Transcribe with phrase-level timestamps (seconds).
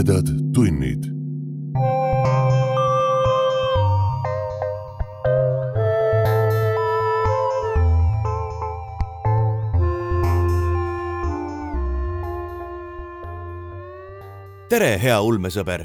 [0.00, 1.04] tumedad tunnid.
[14.68, 15.84] tere, hea ulmesõber.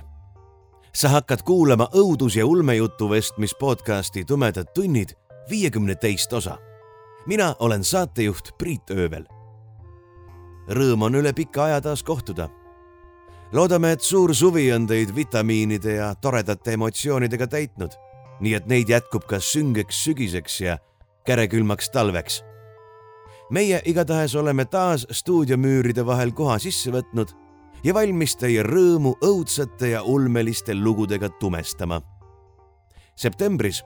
[0.94, 5.10] sa hakkad kuulama õudus- ja ulmejutu vestmis podcasti Tumedad tunnid
[5.50, 6.58] viiekümne teist osa.
[7.28, 9.26] mina olen saatejuht Priit Öövel.
[10.70, 12.65] Rõõm on üle pika aja taas kohtuda.
[13.52, 17.94] Loodame, et suur suvi on teid vitamiinide ja toredate emotsioonidega täitnud,
[18.40, 20.78] nii et neid jätkub ka süngeks sügiseks ja
[21.26, 22.44] kärekülmaks talveks.
[23.50, 27.30] meie igatahes oleme taas stuudiomüüride vahel koha sisse võtnud
[27.84, 32.02] ja valmis teie rõõmu õudsate ja ulmeliste lugudega tumestama.
[33.16, 33.84] septembris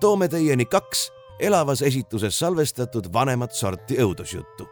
[0.00, 4.68] toome teieni kaks elavas esituses salvestatud vanemat sorti õudusjuttu.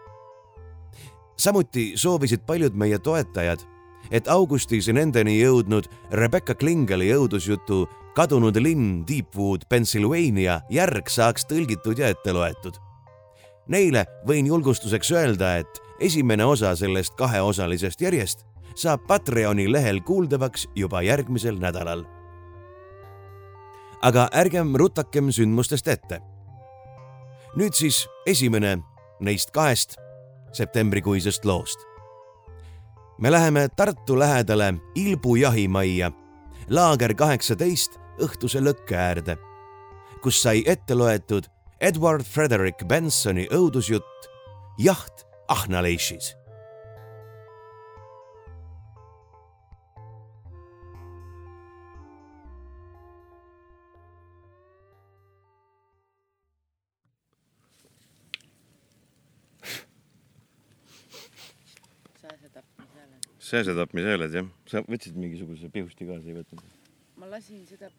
[1.36, 3.75] samuti soovisid paljud meie toetajad,
[4.10, 12.08] et augustis nendeni jõudnud Rebecca Klingeli õudusjutu Kadunud linn Deepwood, Pennsylvania järg saaks tõlgitud ja
[12.08, 12.78] ette loetud.
[13.68, 21.02] Neile võin julgustuseks öelda, et esimene osa sellest kaheosalisest järjest saab Patreoni lehel kuuldavaks juba
[21.02, 22.04] järgmisel nädalal.
[24.02, 26.20] aga ärgem rutakem sündmustest ette.
[27.56, 28.78] nüüd siis esimene
[29.20, 29.96] neist kahest
[30.52, 31.95] septembrikuisest loost.
[33.18, 36.10] Me läheme Tartu lähedale Ilbu jahimajja,
[36.68, 39.36] laager kaheksateist õhtuse lõkke äärde,
[40.22, 41.48] kus sai ette loetud
[41.80, 44.30] Edward Frederick Bensoni õudusjutt
[44.78, 46.34] Jaht Ahnaleishis
[63.46, 66.62] sääsetapmishääled jah, sa võtsid mingisuguse pihusti kaasa, ei võtnud?
[67.20, 67.90] ma lasin seda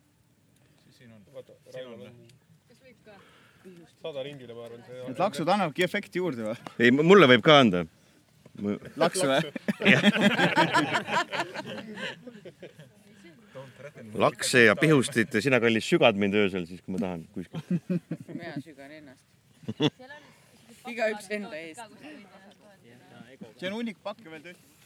[4.02, 6.57] sada ringile, ma arvan, Need laksud annavadki efekti juurde või?
[6.80, 7.80] ei, mulle võib ka anda.
[8.97, 9.41] laksu või?
[14.25, 17.59] lakse ja pihustit ja sina, kallis, sügad mind öösel siis, kui ma tahan kuskil.
[18.31, 19.25] mina sügan ennast.
[20.88, 21.81] igaüks enda eest.
[23.57, 24.77] see on hunnik pakke veel tõesti.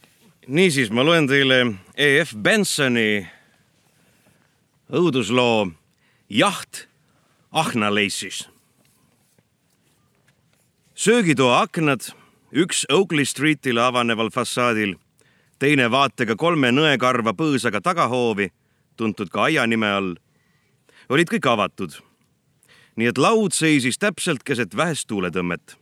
[0.46, 1.60] Niisiis, ma loen teile
[1.96, 2.34] E.F.
[2.34, 3.26] Bensoni
[4.92, 5.70] õudusloo
[6.30, 6.86] Jaht
[7.52, 8.48] Ahnaleissis.
[10.94, 12.12] söögitoa aknad,
[12.52, 14.96] üks Oakley Streetile avaneval fassaadil,
[15.58, 18.52] teine vaatega kolme nõekarva põõsaga tagahoovi,
[18.96, 20.16] tuntud ka aia nime all,
[21.08, 22.02] olid kõik avatud.
[22.96, 25.76] nii et laud seisis täpselt keset vähest tuuletõmmet.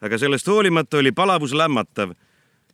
[0.00, 2.14] aga sellest hoolimata oli palavus lämmatav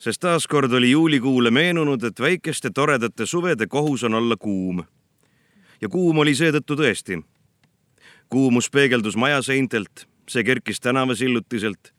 [0.00, 4.84] sest taaskord oli juulikuule meenunud, et väikeste toredate suvede kohus on olla kuum.
[5.80, 7.22] ja kuum oli seetõttu tõesti.
[8.28, 11.92] kuumus peegeldus maja seintelt, see kerkis tänavasillutiselt.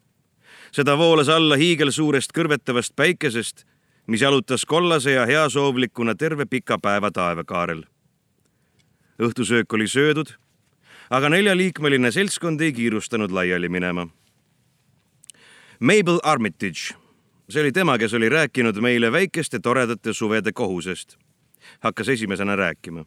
[0.71, 3.65] seda voolas alla hiigelsuurest kõrvetavast päikesest,
[4.07, 7.83] mis jalutas kollase ja heasoovlikuna terve pika päeva taevakaarel.
[9.21, 10.33] õhtusöök oli söödud,
[11.09, 14.07] aga neljaliikmeline seltskond ei kiirustanud laiali minema.
[15.79, 17.00] Mabel Armitage
[17.51, 21.17] see oli tema, kes oli rääkinud meile väikeste toredate suvede kohusest.
[21.79, 23.05] hakkas esimesena rääkima.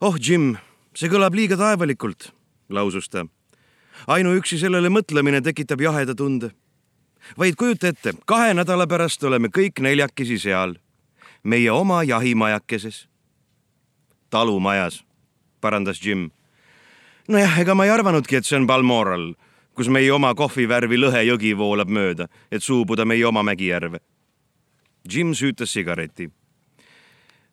[0.00, 0.56] oh, Jim,
[0.94, 2.32] see kõlab liiga taevalikult,
[2.68, 3.26] lausus ta.
[4.06, 6.50] ainuüksi sellele mõtlemine tekitab jaheda tunde.
[7.38, 10.74] vaid kujuta ette, kahe nädala pärast oleme kõik neljakesi seal,
[11.42, 13.08] meie oma jahimajakeses.
[14.30, 15.04] talumajas,
[15.60, 16.30] parandas Jim.
[17.28, 19.34] nojah, ega ma ei arvanudki, et see on Balmoral
[19.76, 24.00] kus meie oma kohvivärvi lõhejõgi voolab mööda, et suubuda meie oma mägijärve.
[25.06, 26.30] Jim süütas sigareti.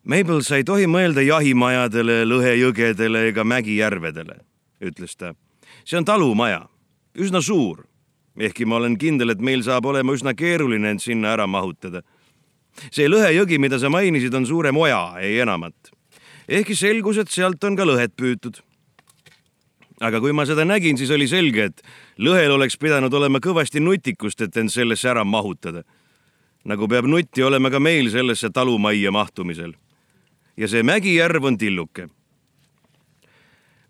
[0.04, 4.40] Mabel, sa ei tohi mõelda jahimajadele, lõhejõgedele ega mägijärvedele,
[4.84, 5.34] ütles ta.
[5.84, 6.68] see on talumaja,
[7.14, 7.84] üsna suur.
[8.36, 12.02] ehkki ma olen kindel, et meil saab olema üsna keeruline end sinna ära mahutada.
[12.90, 15.74] see lõhejõgi, mida sa mainisid, on suurem oja, ei enamat.
[16.48, 18.60] ehkki selgus, et sealt on ka lõhet püütud
[20.00, 21.82] aga kui ma seda nägin, siis oli selge, et
[22.18, 25.84] lõhel oleks pidanud olema kõvasti nutikust, et end sellesse ära mahutada.
[26.64, 29.74] nagu peab nutti olema ka meil sellesse talumajja mahtumisel.
[30.56, 32.08] ja see Mägijärv on tilluke.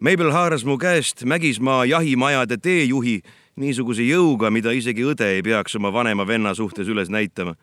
[0.00, 3.22] Mabel haaras mu käest Mägismaa jahimajade teejuhi
[3.56, 7.54] niisuguse jõuga, mida isegi õde ei peaks oma vanema venna suhtes üles näitama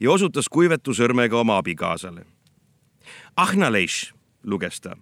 [0.00, 2.24] ja osutas kuivetu sõrmega oma abikaasale.
[3.36, 4.14] Ahnaleish,
[4.44, 4.96] luges ta,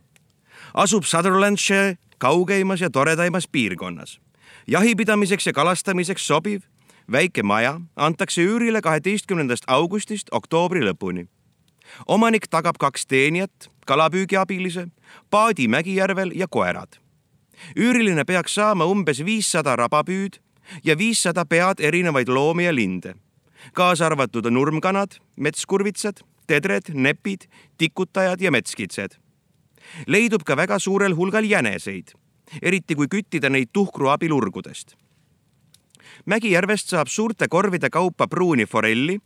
[0.75, 4.21] asub Sutherlandshire kaugeimas ja toredaimas piirkonnas.
[4.67, 6.61] jahipidamiseks ja kalastamiseks sobiv,
[7.13, 11.27] väike maja antakse üürile kaheteistkümnendast augustist oktoobri lõpuni.
[12.07, 14.87] omanik tagab kaks teenijat, kalapüügiabilise,
[15.31, 16.93] paadi Mägijärvel ja koerad.
[17.77, 20.39] üüriline peaks saama umbes viissada rabapüüd
[20.85, 23.15] ja viissada pead erinevaid loomi ja linde,
[23.73, 27.41] kaasa arvatud nurmkanad, metskurvitsad, tedred, nepid,
[27.79, 29.22] tikutajad ja metskitsed.
[30.07, 32.13] Leidub ka väga suurel hulgal jäneseid,
[32.63, 34.97] eriti kui küttida neid tuhkru abil urgudest
[36.27, 39.19] Mägijärvest saab suurte korvide kaupa pruuni forelli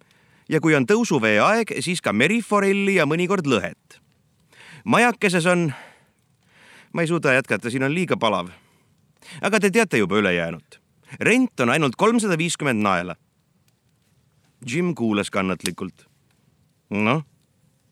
[0.49, 4.01] ja kui on tõusuvee aeg, siis ka meriforelli ja mõnikord lõhet.
[4.85, 5.73] majakeses on,
[6.93, 8.49] ma ei suuda jätkata, siin on liiga palav.
[9.43, 10.81] aga te teate juba ülejäänut.
[11.21, 13.17] rent on ainult kolmsada viiskümmend naela.
[14.67, 16.07] Jim kuulas kannatlikult.
[16.91, 17.25] noh,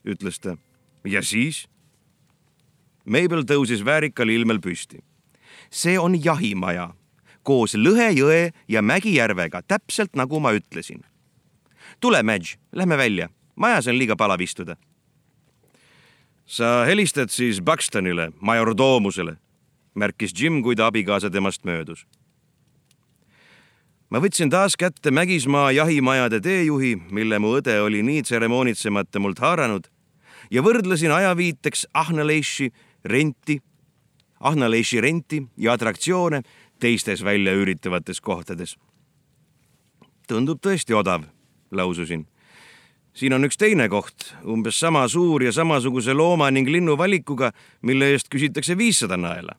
[0.05, 0.57] ütles ta.
[1.05, 1.69] ja siis?
[3.05, 5.03] Mabel tõusis väärikal ilmel püsti.
[5.71, 6.95] see on jahimaja
[7.45, 11.05] koos Lõhe jõe ja Mägijärvega, täpselt nagu ma ütlesin.
[12.01, 14.77] tule, Madge, lähme välja, majas on liiga palav istuda.
[16.47, 19.37] sa helistad siis Buxtonile, majordoomusele,
[19.95, 22.07] märkis Jim, kui ta abikaasa temast möödus.
[24.11, 29.89] ma võtsin taas kätte Mägismaa jahimajade teejuhi, mille mu õde oli nii tseremoonitsemata mult haaranud
[30.51, 32.73] ja võrdlesin ajaviiteks Ahnaleishi
[33.05, 33.63] renti,
[34.41, 36.43] Ahnaleishi renti ja atraktsioone
[36.81, 38.77] teistes väljaüüritavates kohtades.
[40.29, 41.23] tundub tõesti odav,
[41.71, 42.27] laususin.
[43.15, 47.53] siin on üks teine koht, umbes sama suur ja samasuguse looma ning linnu valikuga,
[47.83, 49.57] mille eest küsitakse viissada naela.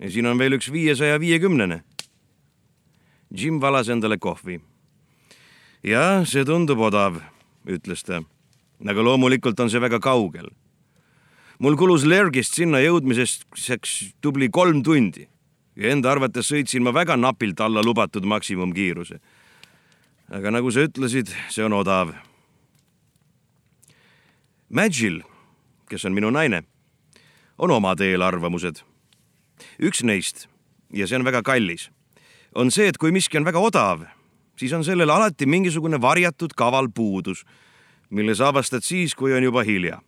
[0.00, 1.82] ja siin on veel üks viiesaja viiekümnene.
[3.36, 4.60] Jim valas endale kohvi.
[5.82, 7.22] jah, see tundub odav,
[7.66, 8.22] ütles ta.
[8.88, 10.50] aga loomulikult on see väga kaugel
[11.64, 15.22] mul kulus Lergist sinna jõudmiseks tubli kolm tundi
[15.80, 19.16] ja enda arvates sõitsin ma väga napilt alla lubatud maksimumkiiruse.
[20.28, 22.12] aga nagu sa ütlesid, see on odav.
[24.68, 25.22] Madgil,
[25.88, 26.64] kes on minu naine,
[27.58, 28.82] on omad eelarvamused.
[29.80, 30.48] üks neist,
[30.92, 31.88] ja see on väga kallis,
[32.54, 34.04] on see, et kui miski on väga odav,
[34.56, 37.44] siis on sellel alati mingisugune varjatud kaval puudus,
[38.10, 40.02] mille sa avastad siis, kui on juba hilja.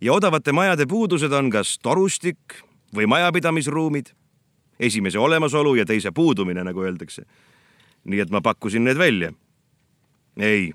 [0.00, 2.60] Ja odavate majade puudused on kas torustik
[2.96, 4.14] või majapidamisruumid
[4.80, 7.22] esimese olemasolu ja teise puudumine, nagu öeldakse.
[8.04, 9.32] nii et ma pakkusin need välja.
[10.36, 10.72] ei,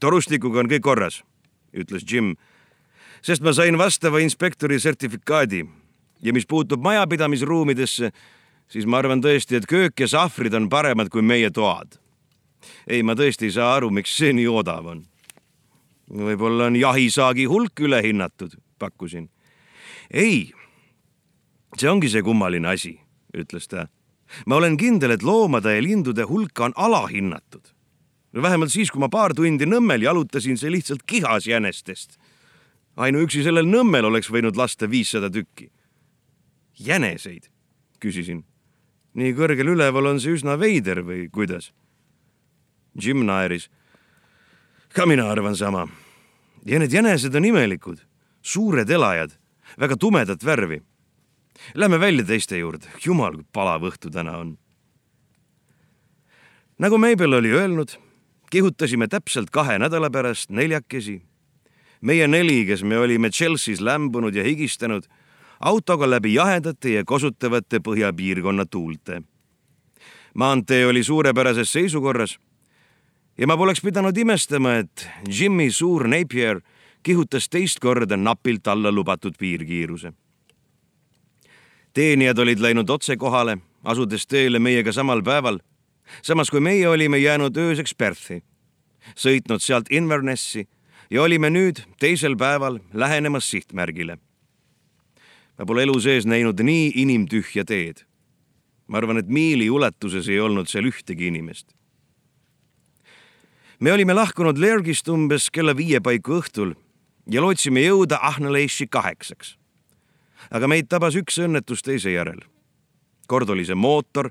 [0.00, 1.22] torustikuga on kõik korras,
[1.72, 2.34] ütles Jim,
[3.22, 5.64] sest ma sain vastava inspektori sertifikaadi
[6.22, 8.10] ja mis puutub majapidamisruumidesse,
[8.68, 12.00] siis ma arvan tõesti, et köök ja sahvrid on paremad kui meie toad.
[12.86, 15.04] ei, ma tõesti ei saa aru, miks see nii odav on.
[16.10, 19.30] võib-olla on jahisaagi hulk ülehinnatud, pakkusin.
[20.10, 20.52] ei,
[21.78, 22.98] see ongi see kummaline asi
[23.34, 23.88] ütles ta.
[24.46, 27.74] ma olen kindel, et loomade ja lindude hulka on alahinnatud.
[28.42, 32.18] vähemalt siis, kui ma paar tundi Nõmmel jalutasin, see lihtsalt kihas jänestest.
[32.96, 35.70] ainuüksi sellel Nõmmel oleks võinud lasta viissada tükki.
[36.78, 37.50] jäneseid,
[38.00, 38.44] küsisin.
[39.14, 41.72] nii kõrgel üleval on see üsna veider või kuidas?
[42.94, 43.70] Jim naeris.
[44.94, 45.88] ka mina arvan sama.
[46.64, 48.00] ja need jänesed on imelikud,
[48.44, 49.32] suured elajad,
[49.80, 50.82] väga tumedat värvi
[51.74, 54.56] Lähme välja teiste juurde, jumal, kui palav õhtu täna on.
[56.78, 57.94] nagu Mabel oli öelnud,
[58.50, 61.22] kihutasime täpselt kahe nädala pärast neljakesi.
[62.00, 65.04] meie neli, kes me olime Chelsea's lämbunud ja higistanud,
[65.60, 69.22] autoga läbi jahedate ja kosutavate põhjapiirkonna tuulte.
[70.34, 72.38] maantee oli suurepärases seisukorras
[73.38, 76.60] ja ma poleks pidanud imestama, et Jimmy suur Napier
[77.04, 80.12] kihutas teist korda napilt alla lubatud piirkiiruse
[81.94, 85.58] teenijad olid läinud otse kohale, asudes teele meiega samal päeval,
[86.22, 88.42] samas kui meie olime jäänud ööseks Perthi,
[89.14, 90.66] sõitnud sealt Invernessi
[91.10, 94.18] ja olime nüüd teisel päeval lähenemas sihtmärgile.
[95.58, 98.02] ma pole elu sees näinud nii inimtühja teed.
[98.86, 101.74] ma arvan, et miili ulatuses ei olnud seal ühtegi inimest.
[103.80, 106.74] me olime lahkunud Lergist umbes kella viie paiku õhtul
[107.30, 109.56] ja lootsime jõuda Ahnaleishi kaheksaks
[110.50, 112.40] aga meid tabas üks õnnetus teise järel.
[113.26, 114.30] kord oli see mootor,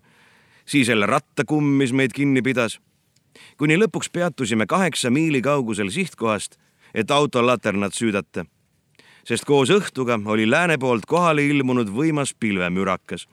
[0.66, 2.80] siis jälle rattakumm, mis meid kinni pidas.
[3.58, 6.58] kuni lõpuks peatusime kaheksa miili kaugusel sihtkohast,
[6.94, 8.46] et auto laternat süüdata.
[9.26, 13.28] sest koos õhtuga oli lääne poolt kohale ilmunud võimas pilvemürakas.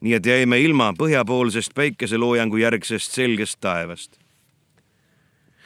[0.00, 4.18] nii et jäime ilma põhjapoolsest päikeseloojangu järgsest selgest taevast.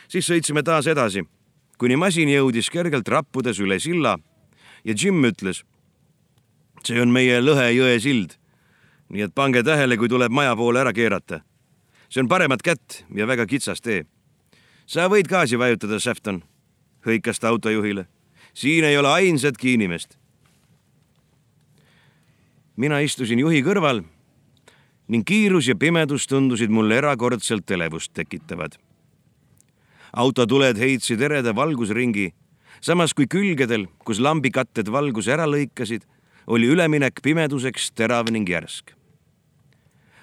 [0.09, 1.25] siis sõitsime taas edasi,
[1.78, 4.18] kuni masin jõudis kergelt rappudes üle silla
[4.85, 5.64] ja Jim ütles
[6.87, 8.37] see on meie Lõhe jõe sild.
[9.08, 11.40] nii et pange tähele, kui tuleb maja poole ära keerata.
[12.08, 14.04] see on paremat kätt ja väga kitsas tee.
[14.87, 16.42] sa võid gaasi vajutada, Sefton,
[17.06, 18.06] hõikas ta autojuhile.
[18.54, 20.18] siin ei ole ainsatki inimest.
[22.76, 24.04] mina istusin juhi kõrval
[25.08, 28.78] ning kiirus ja pimedus tundusid mulle erakordselt elevust tekitavad.
[30.16, 32.30] Autotuled heitsid ereda valgusringi,
[32.80, 36.06] samas kui külgedel, kus lambikatted valguse ära lõikasid,
[36.46, 38.94] oli üleminek pimeduseks terav ning järsk.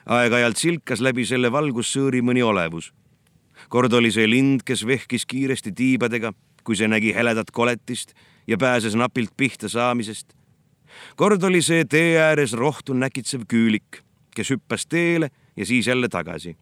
[0.05, 2.93] aeg-ajalt silkas läbi selle valgussõõri mõni olevus.
[3.69, 8.13] kord oli see lind, kes vehkis kiiresti tiibadega, kui see nägi heledat koletist
[8.47, 10.33] ja pääses napilt pihta saamisest.
[11.15, 16.57] kord oli see tee ääres rohtu näkitsev küülik kes hüppas teele ja siis jälle tagasi.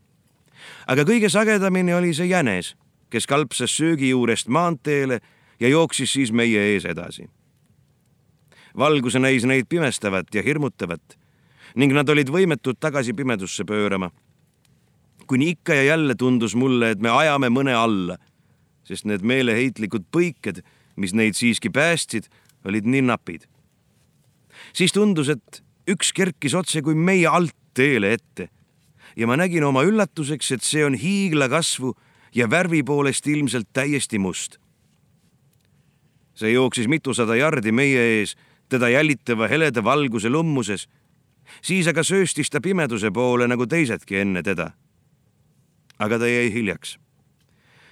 [0.87, 2.75] aga kõige sagedamini oli see jänes,
[3.13, 5.19] kes kalpsas söögi juurest maanteele
[5.61, 7.29] ja jooksis siis meie ees edasi.
[8.77, 11.17] valguse näis neid pimestavat ja hirmutavat
[11.75, 14.09] ning nad olid võimetud tagasi pimedusse pöörama.
[15.27, 18.17] kuni ikka ja jälle tundus mulle, et me ajame mõne alla,
[18.83, 20.63] sest need meeleheitlikud põiked,
[20.95, 22.27] mis neid siiski päästsid,
[22.65, 23.45] olid nii napid.
[24.73, 28.49] siis tundus, et üks kerkis otse kui meie alt teele ette
[29.15, 31.93] ja ma nägin oma üllatuseks, et see on hiiglakasvu
[32.35, 34.57] ja värvi poolest ilmselt täiesti must.
[36.35, 38.35] see jooksis mitusada jardi meie ees,
[38.69, 40.89] teda jälitava heleda valguse lummuses.
[41.61, 44.71] siis aga sööstis ta pimeduse poole nagu teisedki enne teda.
[45.99, 46.99] aga ta jäi hiljaks.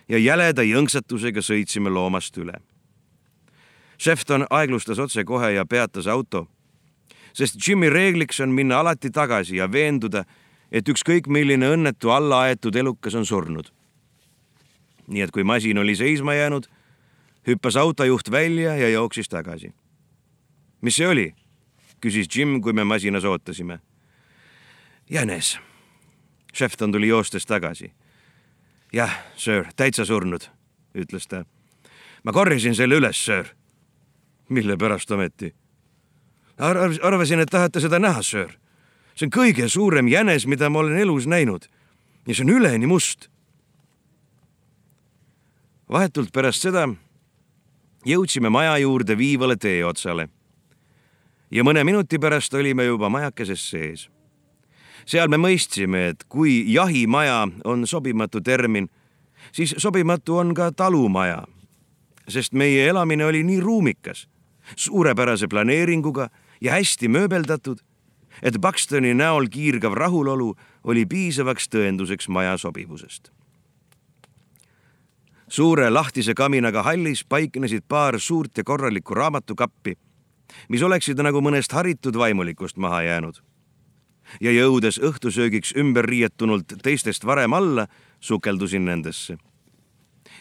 [0.10, 2.54] ja jäleda jõnksatusega sõitsime loomast üle.
[4.02, 6.48] Shefton aeglustas otsekohe ja peatas auto
[7.34, 10.24] sest Jimmy reegliks on minna alati tagasi ja veenduda,
[10.72, 13.72] et ükskõik milline õnnetu allaaetud elukas on surnud.
[15.12, 16.68] Nii et kui masin oli seisma jäänud,
[17.48, 19.74] hüppas autojuht välja ja jooksis tagasi.
[20.82, 21.36] mis see oli?
[22.02, 23.80] küsis Jim, kui me masinas ootasime.
[25.10, 25.60] jänes.
[26.56, 27.92] Shefton tuli joostes tagasi.
[28.94, 30.50] jah, söör, täitsa surnud,
[30.96, 31.46] ütles ta.
[32.24, 33.48] ma korjasin selle üles, söör.
[34.50, 35.56] mille pärast ometi?
[36.58, 38.52] Ar arvasin, et tahate seda näha, söör.
[39.16, 41.68] see on kõige suurem jänes, mida ma olen elus näinud.
[42.28, 43.30] ja see on üleni must.
[45.92, 46.86] Vahetult pärast seda
[48.08, 50.30] jõudsime maja juurde viivale teeotsale.
[51.52, 54.10] ja mõne minuti pärast olime juba majakeses sees.
[55.06, 58.90] seal me mõistsime, et kui jahimaja on sobimatu termin,
[59.52, 61.44] siis sobimatu on ka talumaja,
[62.28, 64.28] sest meie elamine oli nii ruumikas,
[64.76, 66.30] suurepärase planeeringuga
[66.62, 67.82] ja hästi mööbeldatud,
[68.42, 73.41] et Buxtoni näol kiirgav rahulolu oli piisavaks tõenduseks maja sobivusest.
[75.52, 79.98] Suure lahtise kaminaga hallis paiknesid paar suurt ja korralikku raamatukappi,
[80.70, 83.42] mis oleksid nagu mõnest haritud vaimulikust maha jäänud.
[84.42, 87.88] ja jõudes õhtusöögiks ümber riietunult teistest varem alla,
[88.20, 89.38] sukeldusin nendesse.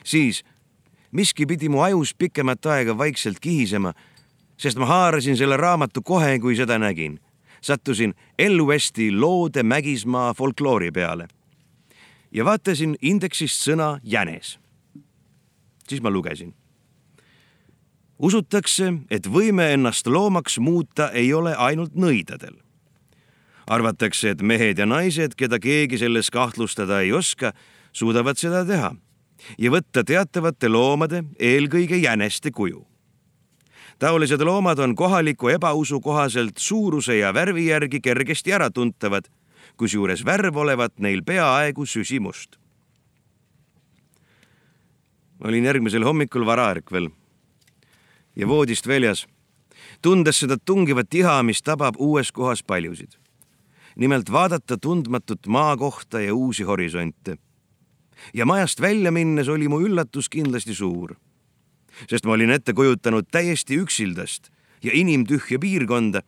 [0.05, 0.45] siis
[1.13, 3.95] miski pidi mu ajus pikemat aega vaikselt kihisema
[4.61, 7.21] sest ma haarasin selle raamatu kohe, kui seda nägin.
[7.61, 11.29] sattusin Ellu Esti loode Mägismaa folkloori peale
[12.33, 14.60] ja vaatasin indeksist sõna jänes.
[15.91, 16.55] Siis ma lugesin.
[18.19, 22.57] usutakse, et võime ennast loomaks muuta ei ole ainult nõidadel.
[23.67, 27.53] arvatakse, et mehed ja naised, keda keegi selles kahtlustada ei oska,
[27.93, 28.95] suudavad seda teha
[29.59, 32.87] ja võtta teatavate loomade, eelkõige jäneste kuju
[34.01, 39.29] taolised loomad on kohaliku ebausu kohaselt suuruse ja värvi järgi kergesti äratuntavad,
[39.77, 42.60] kusjuures värv olevat neil peaaegu süsimust.
[45.45, 47.11] Olin järgmisel hommikul varaärkvel
[48.37, 49.27] ja voodist väljas,
[50.03, 53.13] tundes seda tungivat iha, mis tabab uues kohas paljusid.
[53.97, 57.37] nimelt vaadata tundmatut maakohta ja uusi horisonte.
[58.35, 61.17] ja majast välja minnes oli mu üllatus kindlasti suur
[62.09, 64.51] sest ma olin ette kujutanud täiesti üksildast
[64.83, 66.23] ja inimtühja piirkonda.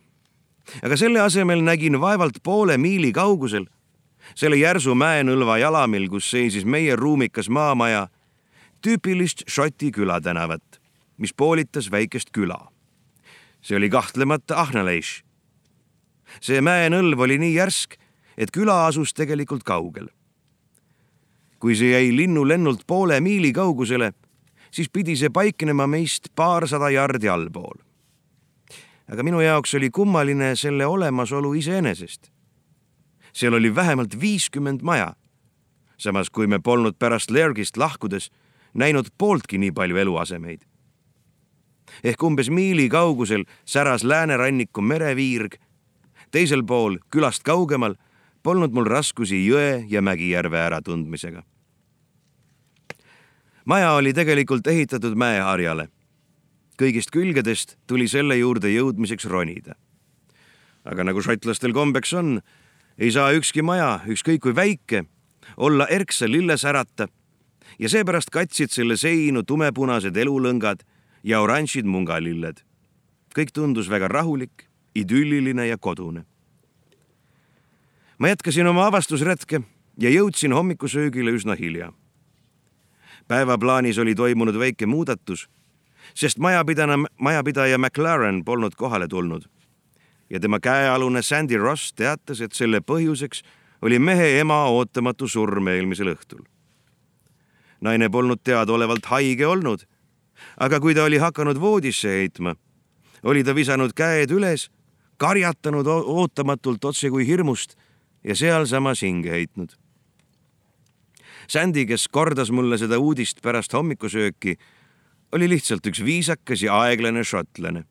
[0.82, 3.66] aga selle asemel nägin vaevalt poole miili kaugusel
[4.34, 8.08] selle järsu mäenõlva jalamil, kus seisis meie ruumikas maamaja,
[8.82, 10.80] tüüpilist Šoti külatänavat,
[11.16, 12.68] mis poolitas väikest küla.
[13.62, 15.22] see oli kahtlemata Ahnaleix.
[16.40, 17.94] see mäenõlv oli nii järsk,
[18.36, 20.08] et küla asus tegelikult kaugel.
[21.58, 24.12] kui see jäi linnulennult poole miili kaugusele
[24.72, 27.78] siis pidi see paiknema meist paarsada jardi allpool.
[29.12, 32.30] aga minu jaoks oli kummaline selle olemasolu iseenesest.
[33.32, 35.14] seal oli vähemalt viiskümmend maja.
[35.98, 38.30] samas kui me polnud pärast Lergist lahkudes
[38.74, 40.60] näinud pooltki nii palju eluasemeid.
[42.04, 45.54] ehk umbes miili kaugusel säras lääneranniku mereviirg,
[46.30, 47.94] teisel pool külast kaugemal
[48.42, 51.42] polnud mul raskusi jõe ja Mägijärve äratundmisega.
[53.64, 55.88] maja oli tegelikult ehitatud mäeharjale.
[56.82, 59.74] kõigist külgedest tuli selle juurde jõudmiseks ronida.
[60.84, 62.40] aga nagu šotlastel kombeks on,
[62.98, 65.04] ei saa ükski maja, ükskõik kui väike,
[65.56, 67.08] olla erksa lillesärata
[67.78, 70.82] ja seepärast katsid selle seinu tumepunased elulõngad
[71.22, 72.62] ja oranžid mungalilled.
[73.34, 76.24] kõik tundus väga rahulik, idülliline ja kodune.
[78.18, 79.62] ma jätkasin oma avastusretke
[79.98, 81.92] ja jõudsin hommikusöögile üsna hilja.
[83.28, 85.48] päevaplaanis oli toimunud väike muudatus,
[86.14, 89.48] sest majapidana, majapidaja McLaren polnud kohale tulnud
[90.32, 93.42] ja tema käealune Sandy Ross teatas, et selle põhjuseks
[93.82, 96.40] oli mehe ema ootamatu surm eelmisel õhtul.
[97.82, 99.84] Naine polnud teadaolevalt haige olnud,
[100.60, 102.54] aga kui ta oli hakanud voodisse heitma,
[103.22, 104.68] oli ta visanud käed üles,
[105.18, 107.76] karjatanud ootamatult otse kui hirmust
[108.24, 109.74] ja sealsamas hinge heitnud.
[111.50, 114.56] Sandy, kes kordas mulle seda uudist pärast hommikusööki,
[115.34, 117.84] oli lihtsalt üks viisakas ja aeglane šotlane,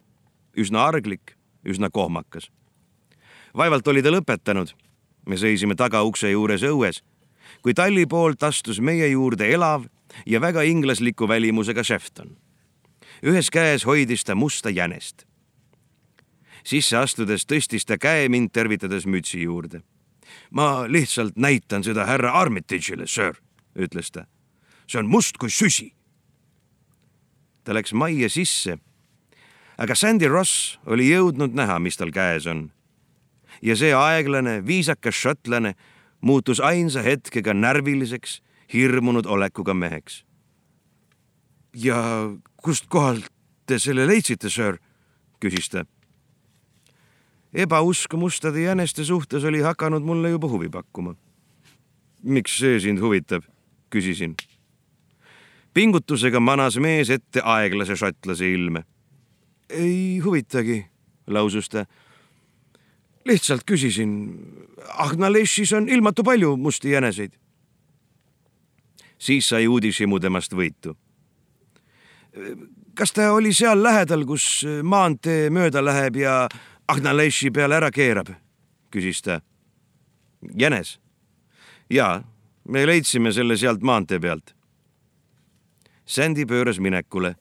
[0.58, 1.36] üsna arglik,
[1.68, 2.50] üsna kohmakas.
[3.58, 4.72] vaevalt oli ta lõpetanud
[5.26, 7.02] me seisime tagaukse juures õues,
[7.62, 9.86] kui talli poolt astus meie juurde elav
[10.26, 12.38] ja väga inglasliku välimusega Shefton.
[13.24, 15.26] ühes käes hoidis ta musta jänest.
[16.64, 19.82] sisse astudes tõstis ta käe mind tervitades mütsi juurde.
[20.52, 23.34] ma lihtsalt näitan seda härra Armitage'ile, sir,
[23.76, 24.26] ütles ta.
[24.88, 25.94] see on must kui süsi.
[27.64, 28.78] ta läks majja sisse,
[29.78, 32.72] aga Sandy Ross oli jõudnud näha, mis tal käes on
[33.62, 35.76] ja see aeglane, viisakas šotlane
[36.22, 38.42] muutus ainsa hetkega närviliseks,
[38.74, 40.26] hirmunud olekuga meheks.
[41.74, 43.26] ja kust kohalt
[43.66, 44.78] te selle leidsite, söör?
[45.40, 45.86] küsis ta.
[47.54, 51.16] ebausk mustade jäneste suhtes oli hakanud mulle juba huvi pakkuma.
[52.24, 53.44] miks see sind huvitab?
[53.90, 54.36] küsisin.
[55.74, 58.84] pingutusega manas mees ette aeglase šotlase ilme.
[59.70, 60.86] ei huvitagi,
[61.28, 61.86] lausus ta
[63.26, 64.40] lihtsalt küsisin.
[64.98, 67.34] Ahnaleshis on ilmatu palju musti jäneseid.
[69.22, 70.98] siis sai uudishimu temast võitu.
[72.94, 76.50] kas ta oli seal lähedal, kus maantee mööda läheb ja
[76.88, 78.28] Ahnaleshi peale ära keerab?
[78.92, 79.42] küsis ta.
[80.58, 81.00] jänes?
[81.90, 82.24] jaa,
[82.68, 84.56] me leidsime selle sealt maantee pealt.
[86.06, 87.36] Sandy pööras minekule.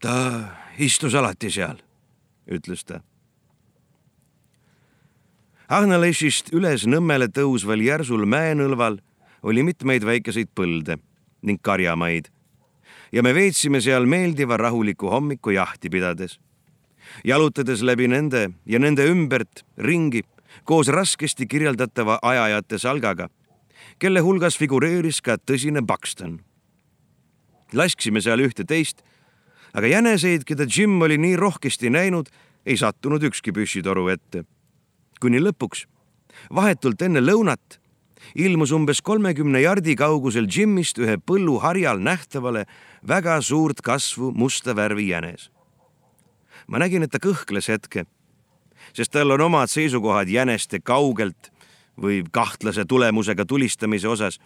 [0.00, 0.44] ta
[0.78, 1.80] istus alati seal,
[2.46, 3.00] ütles ta
[5.74, 9.00] Ahnaleshist üles Nõmmele tõusval järsul mäenõlval
[9.42, 11.00] oli mitmeid väikeseid põlde
[11.42, 12.28] ning karjamaid
[13.16, 16.38] ja me veetsime seal meeldiva rahuliku hommiku jahti pidades.
[17.24, 20.22] jalutades läbi nende ja nende ümbert ringi
[20.64, 23.28] koos raskesti kirjeldatava ajajate salgaga,
[23.98, 26.38] kelle hulgas figureeris ka tõsine Buxton.
[27.72, 29.02] lasksime seal ühte-teist,
[29.72, 32.30] aga jäneseid, keda Jim oli nii rohkesti näinud,
[32.66, 34.44] ei sattunud ükski püssitoru ette
[35.24, 35.86] kuni lõpuks,
[36.52, 37.78] vahetult enne lõunat,
[38.34, 42.64] ilmus umbes kolmekümne jardi kaugusel Jimmist ühe põllu harjal nähtavale
[43.08, 45.50] väga suurt kasvu musta värvi jänes.
[46.66, 48.06] ma nägin, et ta kõhkles hetke,
[48.92, 51.52] sest tal on omad seisukohad jäneste kaugelt
[52.00, 54.40] või kahtlase tulemusega tulistamise osas.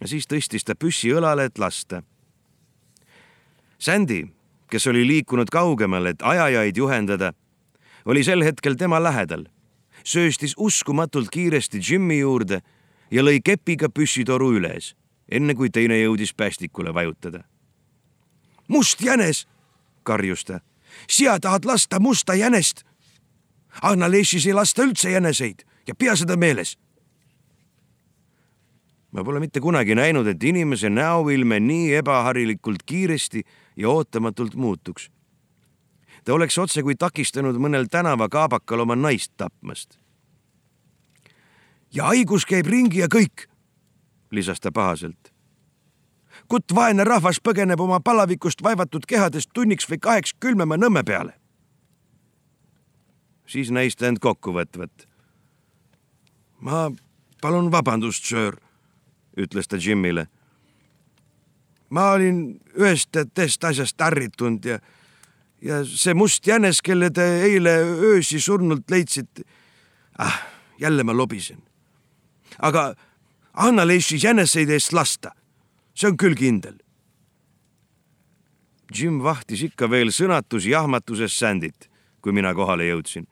[0.00, 2.02] ja siis tõstis ta püssi õlale, et lasta.
[3.78, 4.26] Sandy,
[4.70, 7.32] kes oli liikunud kaugemale, et ajajaid juhendada,
[8.04, 9.46] oli sel hetkel tema lähedal
[10.06, 12.60] sööstis uskumatult kiiresti Jimmy juurde
[13.10, 14.94] ja lõi kepiga püssitoru üles,
[15.28, 17.44] enne kui teine jõudis päästikule vajutada.
[18.68, 19.46] must jänes,
[20.02, 20.60] karjus ta.
[21.08, 22.84] sina tahad lasta musta jänest?
[23.82, 26.78] Anna-Leeshis ei lasta üldse jäneseid ja pea seda meeles.
[29.10, 33.42] ma pole mitte kunagi näinud, et inimese näoilme nii ebaharilikult kiiresti
[33.76, 35.10] ja ootamatult muutuks
[36.26, 39.98] ta oleks otsekui takistanud mõnel tänavakaabakal oma naist tapmast.
[41.94, 43.46] ja haigus käib ringi ja kõik,
[44.30, 45.32] lisas ta pahaselt.
[46.48, 51.38] kutt vaene rahvas põgeneb oma palavikust vaevatud kehadest tunniks või kaheks külmema nõmme peale.
[53.46, 55.06] siis näis ta end kokku võtvat.
[56.60, 56.90] ma
[57.40, 58.58] palun vabandust, söör,
[59.36, 60.26] ütles ta Jimmile.
[61.90, 64.80] ma olin ühest teist asjast ärritunud ja
[65.62, 67.78] ja see must jänes, kelle te eile
[68.12, 69.42] öösi surnult leidsite.
[70.18, 70.42] ah,
[70.78, 71.62] jälle ma lobisen.
[72.58, 72.94] aga
[73.52, 75.32] Anna-Leishis jäneseid eest lasta,
[75.94, 76.76] see on küll kindel.
[78.94, 81.88] Jim vahtis ikka veel sõnatus jahmatuses Sandit,
[82.20, 83.26] kui mina kohale jõudsin.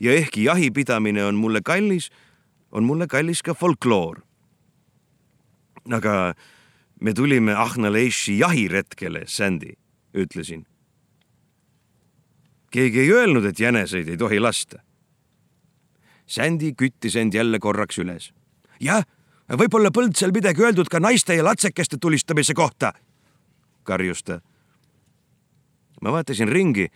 [0.00, 2.10] ja ehkki jahipidamine on mulle kallis,
[2.72, 4.22] on mulle kallis ka folkloor.
[5.92, 6.34] aga
[7.00, 9.76] me tulime Ahnaleiši jahiretkele, Sandy,
[10.14, 10.66] ütlesin.
[12.76, 14.82] Keegi ei öelnud, et jäneseid ei tohi lasta.
[16.26, 18.32] Sandy küttis end jälle korraks üles.
[18.80, 19.04] jah,
[19.48, 22.92] võib-olla Põldsal midagi öeldud ka naiste ja latsekeste tulistamise kohta,
[23.84, 24.40] karjus ta.
[26.02, 26.90] ma vaatasin ringi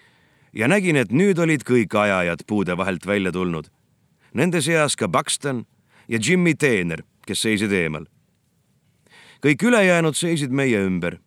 [0.52, 3.70] ja nägin, et nüüd olid kõik ajajad puude vahelt välja tulnud.
[4.34, 5.64] Nende seas ka Buxton
[6.08, 8.04] ja Jimmy Teener, kes seisid eemal.
[9.40, 11.20] kõik ülejäänud seisid meie ümber,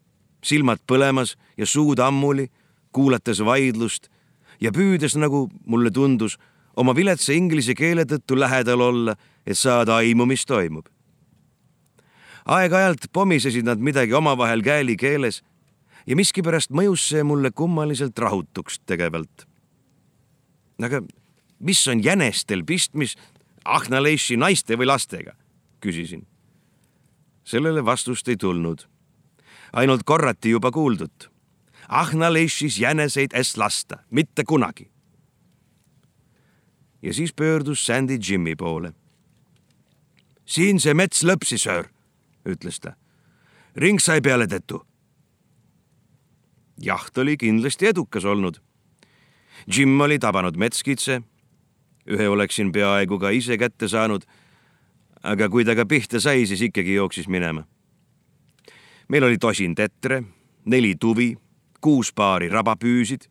[0.44, 2.52] silmad põlemas ja suud ammuli,
[2.92, 4.13] kuulates vaidlust
[4.64, 6.38] ja püüdes, nagu mulle tundus,
[6.80, 10.88] oma viletsa inglise keele tõttu lähedal olla, et saada aimu, mis toimub.
[12.46, 15.44] aeg-ajalt pomisesid nad midagi omavahel kääli keeles
[16.08, 19.48] ja miskipärast mõjus see mulle kummaliselt rahutuks tegevalt.
[20.82, 21.02] aga
[21.60, 23.20] mis on jänestel pistmist
[23.66, 25.36] Ahnaleiši naiste või lastega?
[25.80, 26.28] küsisin.
[27.44, 28.88] sellele vastust ei tulnud.
[29.74, 31.33] ainult korrati juba kuuldut.
[31.90, 34.90] Ahnaleišis jäneseid es lasta, mitte kunagi.
[37.02, 38.94] ja siis pöördus Sandy Jimmy poole.
[40.46, 41.90] siin see mets lõpsi, söör,
[42.46, 42.96] ütles ta.
[43.76, 44.86] ring sai peale tetu
[46.82, 48.58] jaht oli kindlasti edukas olnud.
[49.68, 51.22] Jim oli tabanud metskitse.
[52.08, 54.24] ühe oleksin peaaegu ka ise kätte saanud.
[55.24, 57.64] aga kui ta ka pihta sai, siis ikkagi jooksis minema.
[59.08, 60.24] meil oli tosin tetre,
[60.66, 61.38] neli tuvi,
[61.84, 63.28] kuus paari rabapüüsid.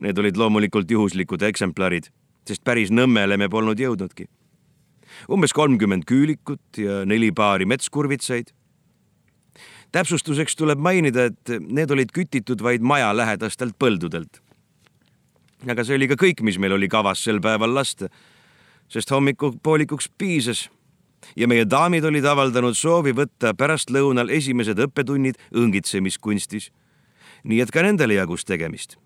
[0.00, 2.10] Need olid loomulikult juhuslikud eksemplarid,
[2.48, 4.26] sest päris Nõmmele me polnud jõudnudki.
[5.32, 8.50] umbes kolmkümmend küülikut ja neli paari metskurvitsaid
[9.96, 14.42] täpsustuseks tuleb mainida, et need olid kütitud vaid majalähedastelt põldudelt.
[15.66, 18.08] aga see oli ka kõik, mis meil oli kavas sel päeval lasta,
[18.88, 20.68] sest hommikupoolikuks piisas
[21.36, 26.70] ja meie daamid olid avaldanud soovi võtta pärastlõunal esimesed õppetunnid õngitsemiskunstis.
[27.46, 28.96] Nii et ka nendele jagus tegemist.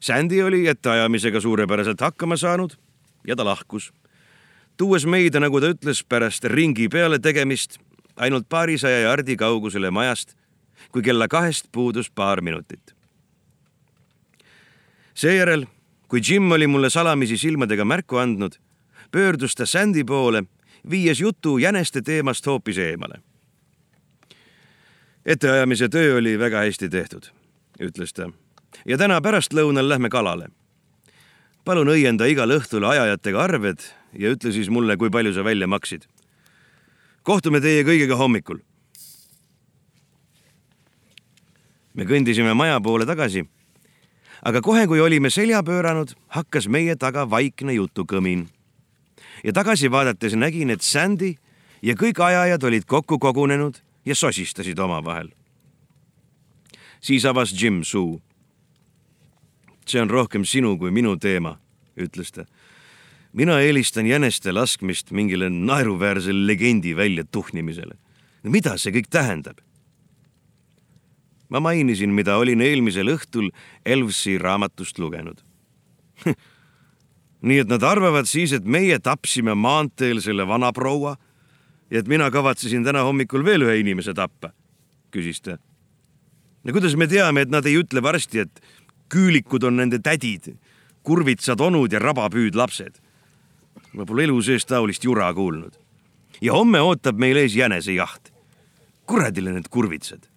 [0.00, 2.76] Sandy oli etteajamisega suurepäraselt hakkama saanud
[3.26, 3.92] ja ta lahkus,
[4.76, 7.78] tuues meid, nagu ta ütles, pärast ringi peale tegemist
[8.16, 10.34] ainult paarisaja jardi kaugusele majast,
[10.92, 12.94] kui kella kahest puudus paar minutit.
[15.14, 15.66] seejärel,
[16.08, 18.58] kui Jim oli mulle salamisi silmadega märku andnud,
[19.10, 20.44] pöördus ta Sandy poole,
[20.90, 23.22] viies jutu jäneste teemast hoopis eemale.
[25.26, 27.30] Etteajamise töö oli väga hästi tehtud,
[27.82, 28.30] ütles ta.
[28.86, 30.48] ja täna pärastlõunal lähme kalale.
[31.64, 36.06] palun õienda igal õhtul ajajatega arved ja ütle siis mulle, kui palju sa välja maksid
[37.26, 38.62] kohtume teie kõigiga hommikul.
[41.96, 43.48] me kõndisime maja poole tagasi.
[44.42, 48.46] aga kohe, kui olime selja pööranud, hakkas meie taga vaikne jutukõmin.
[49.44, 51.34] ja tagasi vaadates nägin, et Sandy
[51.82, 55.28] ja kõik ajajad olid kokku kogunenud ja sosistasid omavahel.
[57.00, 58.22] siis avas Jim suu.
[59.86, 61.58] see on rohkem sinu kui minu teema,
[61.96, 62.46] ütles ta
[63.32, 67.94] mina eelistan jäneste laskmist mingile naeruväärsele legendi väljatuhnimisele.
[68.42, 69.58] mida see kõik tähendab?
[71.48, 73.50] ma mainisin, mida olin eelmisel õhtul
[73.84, 75.42] Elvsi raamatust lugenud
[77.46, 81.16] nii et nad arvavad siis, et meie tapsime maanteel selle vanaproua
[81.90, 84.52] ja et mina kavatsesin täna hommikul veel ühe inimese tappa,
[85.10, 85.58] küsis ta.
[86.64, 88.62] no kuidas me teame, et nad ei ütle varsti, et
[89.12, 90.56] küülikud on nende tädid,
[91.02, 93.06] kurvitsad onud ja rabapüüdlapsed
[93.96, 95.74] ma pole elu sees taolist jura kuulnud.
[96.40, 98.32] ja homme ootab meil ees jänesejaht.
[99.06, 100.28] kuradile need kurvitsad.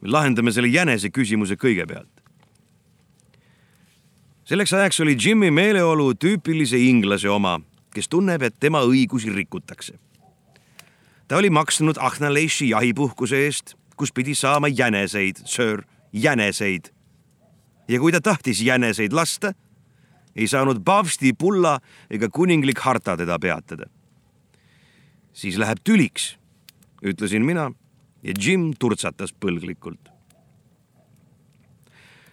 [0.00, 2.22] me lahendame selle jänese küsimuse kõigepealt.
[4.44, 7.60] selleks ajaks oli Jimmy meeleolu tüüpilise inglase oma,
[7.94, 9.98] kes tunneb, et tema õigusi rikutakse.
[11.28, 16.92] Ta oli maksnud Ahnaleiši jahipuhkuse eest, kus pidi saama jäneseid, söör, jäneseid.
[17.88, 19.52] ja kui ta tahtis jäneseid lasta
[20.36, 21.78] ei saanud paavsti pulla
[22.10, 23.86] ega kuninglik harta teda peatada.
[25.32, 26.36] siis läheb tüliks,
[27.02, 27.72] ütlesin mina
[28.22, 30.10] ja Jim turtsatas põlglikult.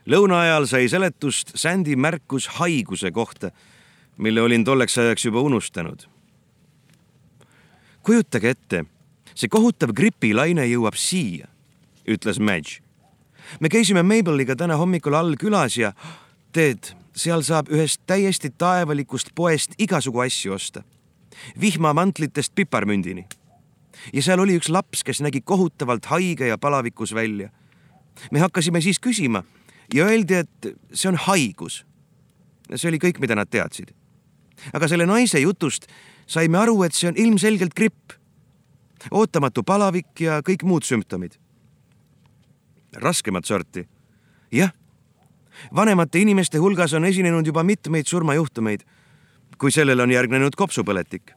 [0.05, 3.51] lõuna ajal sai seletust Sandy märkus haiguse kohta,
[4.17, 6.12] mille olin tolleks ajaks juba unustanud.
[8.03, 8.83] Kujutage ette,
[9.33, 11.47] see kohutav gripilaine jõuab siia,
[12.07, 12.81] ütles Madge.
[13.59, 15.93] me käisime Mabeliga täna hommikul all külas ja
[16.53, 20.83] teed seal saab ühest täiesti taevalikust poest igasugu asju osta.
[21.61, 23.25] vihmamantlitest piparmündini.
[24.13, 27.49] ja seal oli üks laps, kes nägi kohutavalt haige ja palavikus välja.
[28.31, 29.43] me hakkasime siis küsima
[29.93, 31.85] ja öeldi, et see on haigus.
[32.75, 33.93] see oli kõik, mida nad teadsid.
[34.73, 35.87] aga selle naise jutust
[36.27, 38.17] saime aru, et see on ilmselgelt gripp.
[39.11, 41.37] ootamatu palavik ja kõik muud sümptomid.
[42.93, 43.87] raskemat sorti.
[44.51, 44.71] jah,
[45.75, 48.83] vanemate inimeste hulgas on esinenud juba mitmeid surmajuhtumeid,
[49.57, 51.33] kui sellele on järgnenud kopsupõletik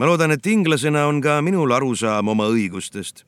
[0.00, 3.26] ma loodan, et inglasena on ka minul arusaam oma õigustest.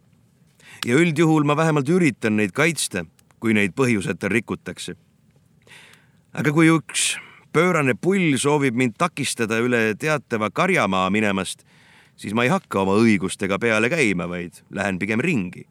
[0.87, 3.05] ja üldjuhul ma vähemalt üritan neid kaitsta,
[3.39, 4.97] kui neid põhjuseta rikutakse.
[6.33, 7.19] aga kui üks
[7.53, 11.67] pöörane pull soovib mind takistada üle teatava karjamaa minemast,
[12.17, 15.67] siis ma ei hakka oma õigustega peale käima, vaid lähen pigem ringi.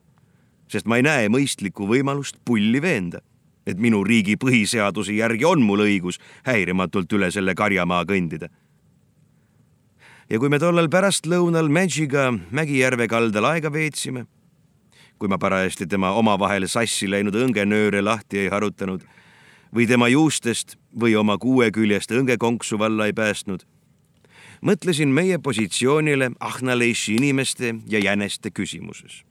[0.72, 3.20] sest ma ei näe mõistlikku võimalust pulli veenda,
[3.66, 6.16] et minu riigi põhiseaduse järgi on mul õigus
[6.46, 8.48] häirimatult üle selle karjamaa kõndida
[10.32, 14.24] ja kui me tollal pärastlõunal Magiga Mägijärve kaldal aega veetsime,
[15.20, 19.04] kui ma parajasti tema omavahel sassi läinud õngenööre lahti ei harutanud
[19.74, 23.64] või tema juustest või oma kuueküljest õngekonksu valla ei päästnud,
[24.62, 29.24] mõtlesin meie positsioonile Ahnaleiši inimeste ja jäneste küsimuses.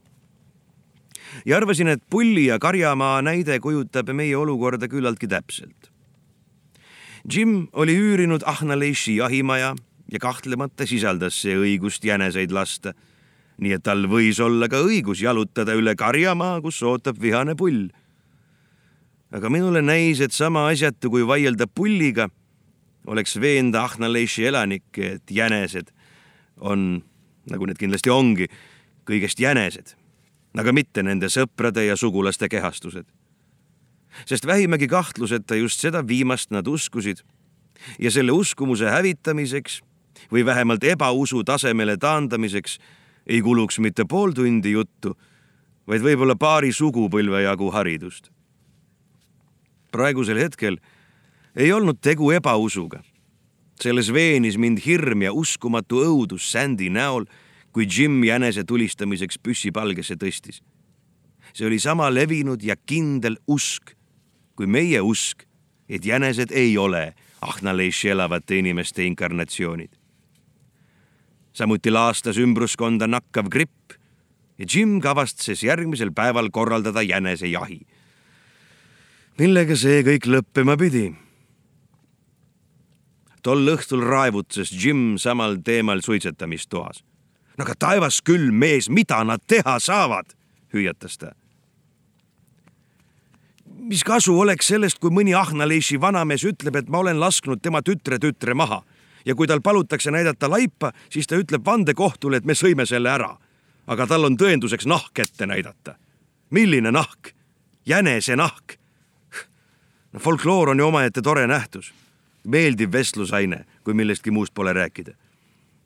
[1.46, 5.92] ja arvasin, et Pulli ja Karjamaa näide kujutab meie olukorda küllaltki täpselt.
[7.34, 9.76] Jim oli üürinud Ahnaleiši jahimaja
[10.12, 12.94] ja kahtlemata sisaldas see õigust jäneseid lasta.
[13.62, 17.92] nii et tal võis olla ka õigus jalutada üle karjamaa, kus ootab vihane pull.
[19.32, 22.30] Aga minule näis, et sama asjatu kui vaielda pulliga,
[23.08, 25.90] oleks veenda Ahnaleši elanikke, et jänesed
[26.60, 27.02] on,
[27.50, 28.48] nagu need kindlasti ongi,
[29.08, 29.96] kõigest jänesed,
[30.58, 33.06] aga mitte nende sõprade ja sugulaste kehastused.
[34.26, 37.24] sest vähimagi kahtluseta just seda viimast nad uskusid
[38.00, 39.82] ja selle uskumuse hävitamiseks
[40.32, 42.78] või vähemalt ebausu tasemele taandamiseks
[43.28, 45.16] ei kuluks mitte pool tundi juttu,
[45.88, 48.32] vaid võib-olla paari sugupõlve jagu haridust.
[49.92, 50.80] Praegusel hetkel
[51.56, 53.04] ei olnud tegu ebausuga.
[53.82, 57.26] selles veenis mind hirm ja uskumatu õudus Sandy näol,
[57.72, 60.62] kui Jim jänese tulistamiseks püssi palgesse tõstis.
[61.54, 63.96] see oli sama levinud ja kindel usk
[64.56, 65.44] kui meie usk,
[65.90, 70.02] et jänesed ei ole Ahnaleši elavate inimeste inkarnatsioonid
[71.54, 73.96] samuti laastas ümbruskonda nakkav gripp
[74.60, 77.82] ja Jim kavastas järgmisel päeval korraldada jänesejahi.
[79.42, 81.10] Millega see kõik lõppema pidi?
[83.42, 87.02] tol õhtul raevutses Jim samal teemal suitsetamistoas.
[87.58, 90.36] no aga taevas küll, mees, mida nad teha saavad,
[90.74, 91.32] hüüatas ta.
[93.66, 98.20] mis kasu oleks sellest, kui mõni Ahnaleisi vanamees ütleb, et ma olen lasknud tema tütre
[98.22, 98.84] tütre maha
[99.26, 103.38] ja kui tal palutakse näidata laipa, siis ta ütleb vandekohtule, et me sõime selle ära.
[103.88, 105.96] aga tal on tõenduseks nahk ette näidata.
[106.52, 107.34] milline nahk?
[107.86, 108.81] jänese nahk.
[110.12, 111.94] No folkloor on ju omaette tore nähtus,
[112.44, 115.14] meeldiv vestlusaine, kui millestki muust pole rääkida.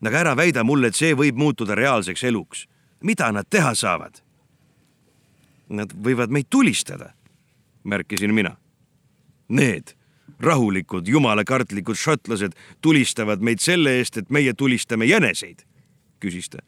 [0.06, 2.68] aga ära väida mulle, et see võib muutuda reaalseks eluks.
[3.00, 4.22] mida nad teha saavad?
[5.68, 7.12] Nad võivad meid tulistada,
[7.84, 8.56] märkisin mina.
[9.48, 9.94] Need
[10.40, 15.64] rahulikud, jumalakartlikud šotlased tulistavad meid selle eest, et meie tulistame jäneseid,
[16.20, 16.58] küsis ta.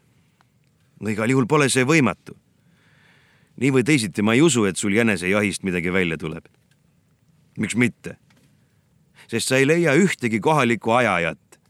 [1.01, 2.37] no igal juhul pole see võimatu.
[3.57, 6.44] nii või teisiti ma ei usu, et sul jänesejahist midagi välja tuleb.
[7.59, 8.16] Miks mitte?
[9.29, 11.61] sest sa ei leia ühtegi kohalikku ajajat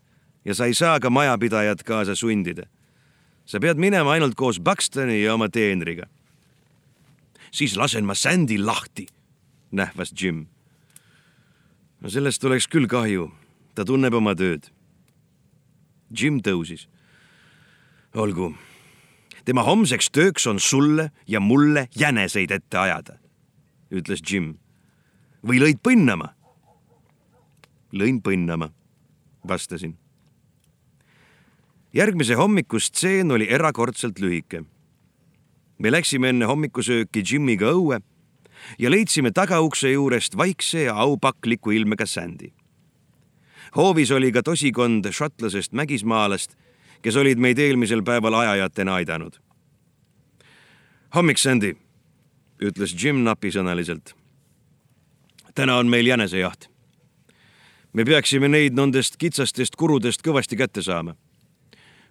[0.44, 2.66] ja sa ei saa ka majapidajat kaasa sundida.
[3.44, 6.06] sa pead minema ainult koos Buxtoni ja oma teenriga.
[7.50, 9.06] siis lasen ma Sandy lahti,
[9.72, 10.46] nähvas Jim
[12.00, 13.28] no sellest oleks küll kahju,
[13.74, 14.70] ta tunneb oma tööd.
[16.14, 16.86] Jim tõusis.
[18.14, 18.54] olgu,
[19.44, 23.18] tema homseks tööks on sulle ja mulle jäneseid ette ajada,
[23.90, 24.56] ütles Jim.
[25.46, 26.34] Või lõid põnnama?
[27.92, 28.68] lõin põnnama,
[29.48, 29.96] vastasin.
[31.94, 34.64] järgmise hommiku stseen oli erakordselt lühike.
[35.78, 38.00] me läksime enne hommikusööki Jimiga õue
[38.78, 42.52] ja leidsime tagaukse juurest vaikse ja aupakliku ilmega Sandy.
[43.76, 46.56] hoovis oli ka tosikond šotlasest mägismaalast,
[47.02, 49.40] kes olid meid eelmisel päeval ajajatena aidanud.
[51.14, 51.76] hommik, Sandy,
[52.60, 54.14] ütles Jim napisõnaliselt.
[55.58, 56.70] Täna on meil jänesejaht.
[57.92, 61.16] me peaksime neid nendest kitsastest kurudest kõvasti kätte saama.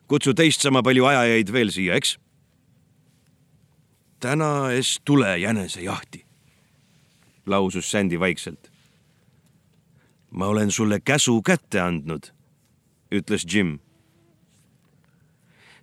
[0.07, 2.17] kutsu teist sama palju ajajaid veel siia, eks?
[4.19, 6.25] täna es tule jänesejahti
[7.45, 8.71] lausus Sandy vaikselt.
[10.31, 12.33] ma olen sulle käsu kätte andnud,
[13.11, 13.79] ütles Jim.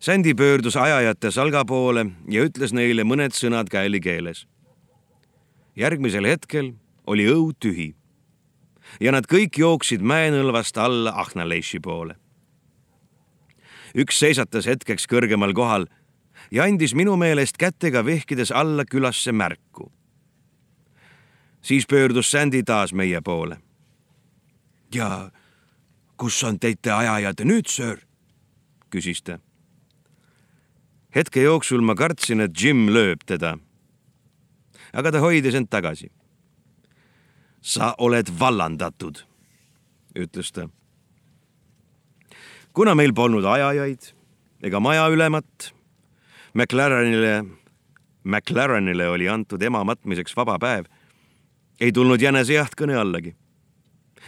[0.00, 4.46] Sandy pöördus ajajate salga poole ja ütles neile mõned sõnad käeli keeles.
[5.76, 6.74] järgmisel hetkel
[7.06, 7.94] oli õu tühi.
[9.00, 12.16] ja nad kõik jooksid mäenõlvast alla Ahnaleiši poole.
[13.94, 15.86] üks seisatas hetkeks kõrgemal kohal
[16.50, 19.92] ja andis minu meelest kätega vehkides alla külasse märku.
[21.62, 23.56] siis pöördus Sandy taas meie poole.
[24.94, 25.30] ja
[26.16, 27.98] kus on teite ajajad nüüd, söör?
[28.90, 29.38] küsis ta.
[31.14, 33.58] hetke jooksul ma kartsin, et Jim lööb teda.
[34.92, 36.10] aga ta hoidis end tagasi.
[37.64, 39.22] Sa oled vallandatud,
[40.20, 40.68] ütles ta.
[42.76, 44.10] kuna meil polnud ajajaid
[44.64, 45.70] ega majaülemat,
[46.54, 47.44] McLarenile,
[48.24, 50.86] McLarenile oli antud ema matmiseks vaba päev,
[51.80, 53.34] ei tulnud jänesejaht kõne allagi.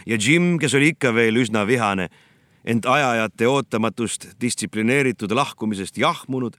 [0.05, 2.09] ja Jim, kes oli ikka veel üsna vihane,
[2.65, 6.57] ent ajajate ootamatust distsiplineeritud lahkumisest jahmunud,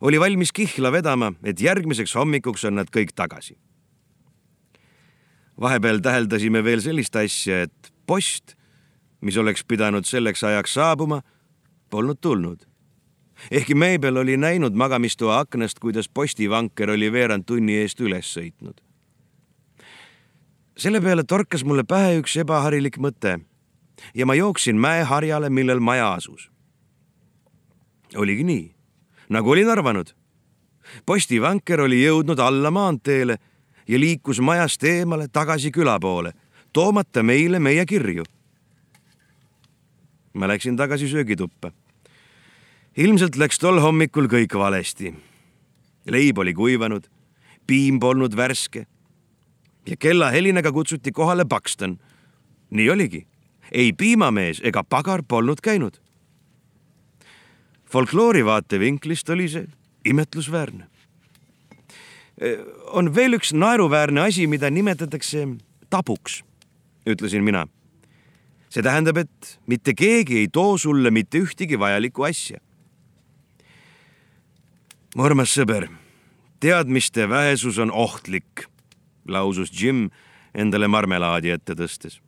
[0.00, 3.56] oli valmis kihla vedama, et järgmiseks hommikuks on nad kõik tagasi.
[5.60, 8.56] Vahepeal täheldasime veel sellist asja, et post,
[9.20, 11.22] mis oleks pidanud selleks ajaks saabuma,
[11.90, 12.70] polnud tulnud
[13.50, 18.80] ehkki Meibel oli näinud magamistoa aknast, kuidas postivanker oli veerand tunni eest üles sõitnud.
[20.76, 23.40] selle peale torkas mulle pähe üks ebaharilik mõte
[24.14, 26.50] ja ma jooksin mäeharjale, millel maja asus.
[28.16, 28.74] oligi nii,
[29.28, 30.14] nagu olin arvanud.
[31.06, 33.38] postivanker oli jõudnud alla maanteele
[33.90, 36.32] ja liikus majast eemale tagasi küla poole,
[36.72, 38.24] toomata meile meie kirju.
[40.34, 41.72] ma läksin tagasi söögituppa
[42.96, 45.14] ilmselt läks tol hommikul kõik valesti.
[46.06, 47.06] leib oli kuivanud,
[47.66, 48.86] piim polnud värske
[49.86, 51.98] ja kellahelinaga kutsuti kohale Paxton.
[52.70, 53.26] nii oligi,
[53.72, 56.00] ei piimamees ega pagar polnud käinud.
[57.86, 59.66] folkloori vaatevinklist oli see
[60.04, 60.89] imetlusväärne.
[62.96, 65.46] On veel üks naeruväärne asi, mida nimetatakse
[65.90, 66.40] tabuks,
[67.06, 67.66] ütlesin mina.
[68.70, 72.60] see tähendab, et mitte keegi ei too sulle mitte ühtegi vajalikku asja
[75.16, 75.88] mu armas sõber,
[76.62, 78.66] teadmiste vähesus on ohtlik,
[79.28, 80.08] lausus Jim
[80.54, 82.20] endale marmelaadi ette tõstes.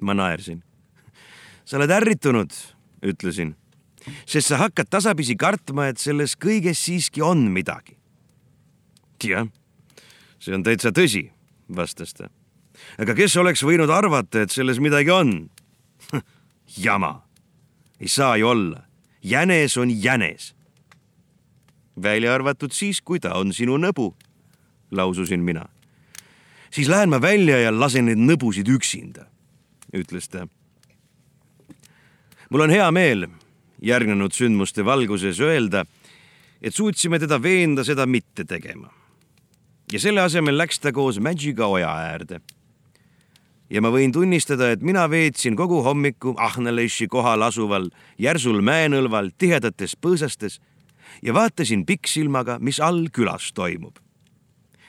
[0.00, 0.62] ma naersin.
[1.64, 2.52] sa oled ärritunud,
[3.02, 3.54] ütlesin,
[4.26, 7.96] sest sa hakkad tasapisi kartma, et selles kõiges siiski on midagi.
[9.22, 9.46] Jah,
[10.38, 11.28] see on täitsa tõsi,
[11.68, 12.30] vastas ta.
[12.98, 15.36] aga kes oleks võinud arvata, et selles midagi on?
[16.86, 17.22] jama,
[18.00, 18.84] ei saa ju olla,
[19.22, 20.54] jänes on jänes
[22.02, 24.14] välja arvatud siis, kui ta on sinu nõbu,
[24.90, 25.68] laususin mina.
[26.70, 29.26] siis lähen ma välja ja lasen neid nõbusid üksinda,
[29.94, 30.46] ütles ta.
[32.50, 33.26] mul on hea meel
[33.82, 35.84] järgnenud sündmuste valguses öelda,
[36.62, 38.90] et suutsime teda veenda seda mitte tegema.
[39.94, 42.40] Ja selle asemel läks ta koos Magiga oja äärde.
[43.70, 49.94] ja ma võin tunnistada, et mina veetsin kogu hommiku Ahnaleši kohal asuval järsul mäenõlval tihedates
[49.96, 50.58] põõsastes
[51.22, 53.98] ja vaatasin pikksilmaga, mis all külas toimub.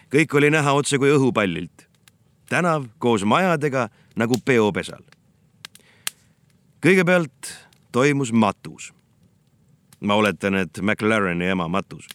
[0.10, 1.86] kõik oli näha otse kui õhupallilt.
[2.50, 5.06] tänav koos majadega nagu peopesal.
[6.82, 7.54] kõigepealt
[7.92, 8.94] toimus matus.
[10.00, 12.08] ma oletan, et McLareni ema matus,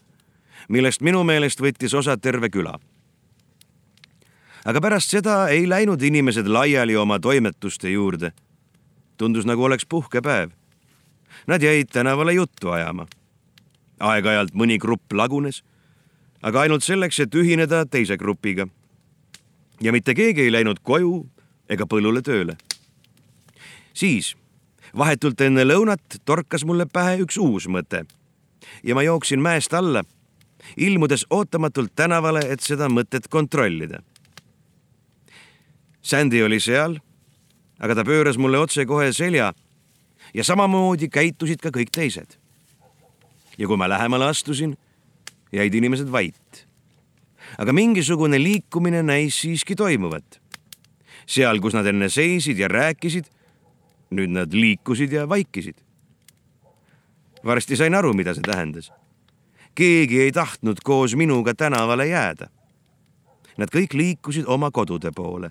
[0.70, 2.78] millest minu meelest võttis osa terve küla
[4.64, 8.32] aga pärast seda ei läinud inimesed laiali oma toimetuste juurde.
[9.16, 10.50] tundus, nagu oleks puhkepäev.
[11.46, 13.06] Nad jäid tänavale juttu ajama
[14.00, 15.62] aeg-ajalt mõni grupp lagunes,
[16.42, 18.66] aga ainult selleks, et ühineda teise grupiga.
[19.80, 21.28] ja mitte keegi ei läinud koju
[21.68, 22.56] ega põllule tööle.
[23.94, 24.36] siis
[24.96, 28.04] vahetult enne lõunat torkas mulle pähe üks uus mõte
[28.84, 30.04] ja ma jooksin mäest alla,
[30.76, 34.02] ilmudes ootamatult tänavale, et seda mõtet kontrollida.
[36.02, 36.98] Sandy oli seal,
[37.80, 39.52] aga ta pööras mulle otsekohe selja
[40.34, 42.40] ja samamoodi käitusid ka kõik teised
[43.60, 44.76] ja kui ma lähemale astusin,
[45.52, 46.66] jäid inimesed vait.
[47.58, 50.40] aga mingisugune liikumine näis siiski toimuvat.
[51.26, 53.26] seal, kus nad enne seisid ja rääkisid,
[54.10, 55.76] nüüd nad liikusid ja vaikisid.
[57.44, 58.92] varsti sain aru, mida see tähendas.
[59.74, 62.48] Keegi ei tahtnud koos minuga tänavale jääda.
[63.58, 65.50] Nad kõik liikusid oma kodude poole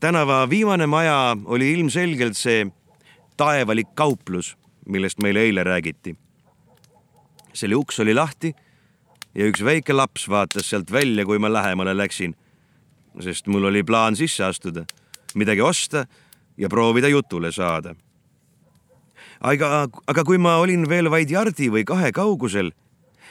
[0.00, 2.64] tänava viimane maja oli ilmselgelt see
[3.36, 4.56] taevalik kauplus,
[4.88, 6.16] millest meile eile räägiti.
[7.52, 8.54] selle uks oli lahti
[9.34, 12.36] ja üks väike laps vaatas sealt välja, kui ma lähemale läksin.
[13.20, 14.84] sest mul oli plaan sisse astuda,
[15.34, 16.06] midagi osta
[16.56, 17.94] ja proovida jutule saada.
[19.40, 22.72] Aga, aga kui ma olin veel vaid jardi või kahe kaugusel,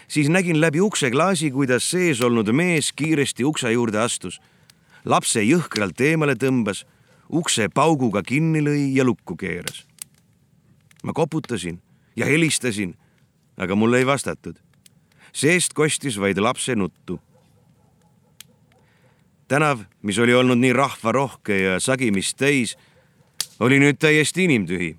[0.09, 4.39] siis nägin läbi ukseklaasi, kuidas sees olnud mees kiiresti ukse juurde astus,
[5.05, 6.85] lapse jõhkralt eemale tõmbas,
[7.29, 9.85] ukse pauguga kinni lõi ja lukku keeras.
[11.03, 11.79] ma koputasin
[12.15, 12.97] ja helistasin,
[13.57, 14.55] aga mulle ei vastatud.
[15.33, 17.19] seest kostis vaid lapse nuttu.
[19.47, 22.77] tänav, mis oli olnud nii rahvarohke ja sagimist täis,
[23.59, 24.98] oli nüüd täiesti inimtühi.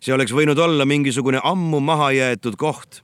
[0.00, 3.02] See oleks võinud olla mingisugune ammu maha jäetud koht.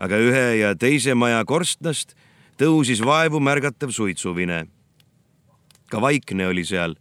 [0.00, 2.14] aga ühe ja teise maja korstnast
[2.60, 4.66] tõusis vaevu märgatav suitsuvine.
[5.90, 6.94] ka vaikne oli seal,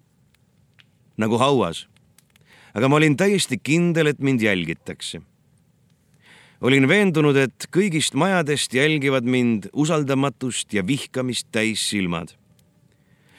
[1.18, 1.88] nagu hauas.
[2.74, 5.22] aga ma olin täiesti kindel, et mind jälgitakse.
[6.62, 12.36] olin veendunud, et kõigist majadest jälgivad mind usaldamatust ja vihkamist täis silmad.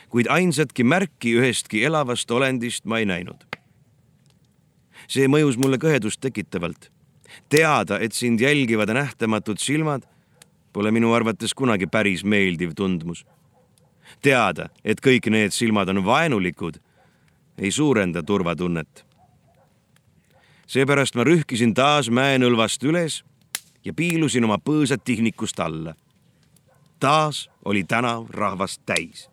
[0.09, 3.49] kuid ainsatki märki ühestki elavast olendist ma ei näinud.
[5.11, 6.91] See mõjus mulle kõhedust tekitavalt.
[7.49, 10.07] teada, et sind jälgivad nähtamatud silmad
[10.73, 13.27] pole minu arvates kunagi päris meeldiv tundmus.
[14.23, 16.79] teada, et kõik need silmad on vaenulikud,
[17.59, 19.07] ei suurenda turvatunnet.
[20.67, 23.25] seepärast ma rühkisin taas mäenõlvast üles
[23.85, 25.95] ja piilusin oma põõsad tihnikust alla.
[27.01, 29.29] taas oli tänav rahvast täis.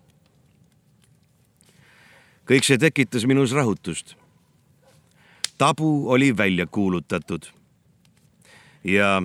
[2.49, 4.16] kõik see tekitas minus rahutust.
[5.57, 7.43] Tabu oli välja kuulutatud.
[8.83, 9.23] ja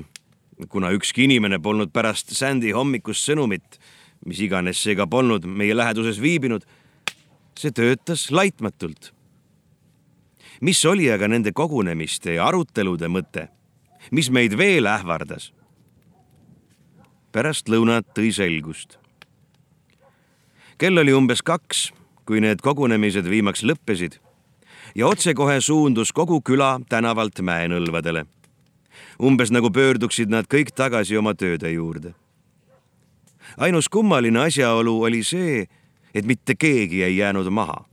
[0.69, 3.79] kuna ükski inimene polnud pärast Sandy hommikust sõnumit,
[4.27, 6.65] mis iganes see ka polnud, meie läheduses viibinud,
[7.59, 9.13] see töötas laitmatult.
[10.61, 13.49] mis oli aga nende kogunemiste ja arutelude mõte,
[14.11, 15.53] mis meid veel ähvardas?
[17.33, 18.99] pärast lõunat tõi selgust.
[20.79, 21.93] kell oli umbes kaks,
[22.25, 24.19] kui need kogunemised viimaks lõppesid
[24.95, 28.27] ja otsekohe suundus kogu küla tänavalt mäenõlvadele
[29.23, 32.15] umbes nagu pöörduksid nad kõik tagasi oma tööde juurde.
[33.57, 35.67] ainus kummaline asjaolu oli see,
[36.15, 37.85] et mitte keegi ei jäänud maha.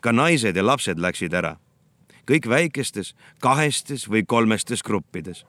[0.00, 1.56] ka naised ja lapsed läksid ära.
[2.26, 5.44] kõik väikestes, kahestes või kolmestes gruppides.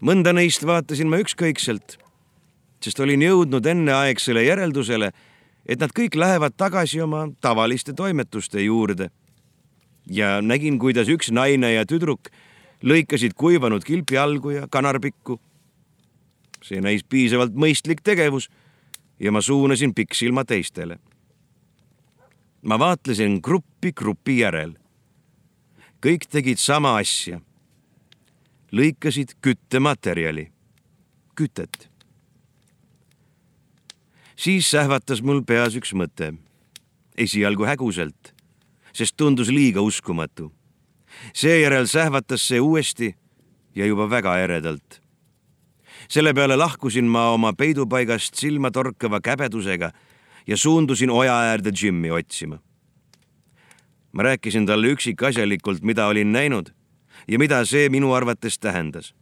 [0.00, 1.98] mõnda neist vaatasin ma ükskõikselt,
[2.80, 5.12] sest olin jõudnud enneaegsele järeldusele,
[5.66, 9.10] et nad kõik lähevad tagasi oma tavaliste toimetuste juurde.
[10.10, 12.30] Ja nägin, kuidas üks naine ja tüdruk
[12.84, 15.40] lõikasid kuivanud kilpijalgu ja kanarpikku.
[16.64, 18.48] see näis piisavalt mõistlik tegevus
[19.20, 20.98] ja ma suunasin pikksilma teistele.
[22.62, 24.76] ma vaatlesin gruppi grupi järel.
[26.06, 27.40] kõik tegid sama asja.
[28.72, 30.52] lõikasid küttematerjali,
[31.34, 31.88] kütet.
[34.36, 36.34] siis sähvatas mul peas üks mõte,
[37.16, 38.33] esialgu häguselt,
[38.94, 40.52] sest tundus liiga uskumatu
[41.32, 43.14] seejärel sähvatas see uuesti
[43.74, 45.00] ja juba väga eredalt.
[46.08, 49.90] selle peale lahkusin ma oma peidupaigast silmatorkava käbedusega
[50.46, 52.58] ja suundusin oja äärde Jimmy otsima.
[54.12, 56.70] ma rääkisin talle üksikasjalikult, mida olin näinud
[57.28, 59.14] ja mida see minu arvates tähendas.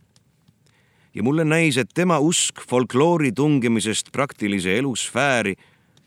[1.14, 5.54] ja mulle näis, et tema usk folkloori tungimisest praktilise elu sfääri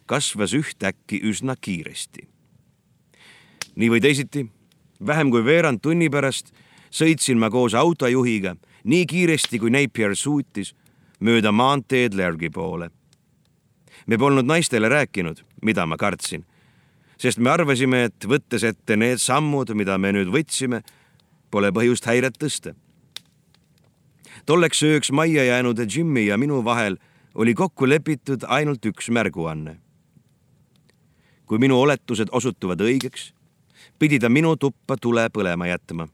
[0.05, 2.34] kasvas ühtäkki üsna kiiresti.
[3.75, 4.47] Nii või teisiti
[5.07, 6.53] vähem kui veerand tunni pärast
[6.91, 8.55] sõitsin ma koos autojuhiga
[8.85, 10.75] nii kiiresti, kui Napier suutis,
[11.19, 12.89] mööda maanteed Lergi poole.
[14.07, 16.45] me polnud naistele rääkinud, mida ma kartsin,
[17.17, 20.83] sest me arvasime, et võttes ette need sammud, mida me nüüd võtsime,
[21.51, 22.75] pole põhjust häiret tõsta.
[24.45, 26.97] tolleks ööks majja jäänud Jimmy ja minu vahel
[27.35, 29.79] oli kokku lepitud ainult üks märguanne.
[31.45, 33.34] kui minu oletused osutuvad õigeks
[33.99, 36.07] pidi ta minu tuppa tule põlema jätma.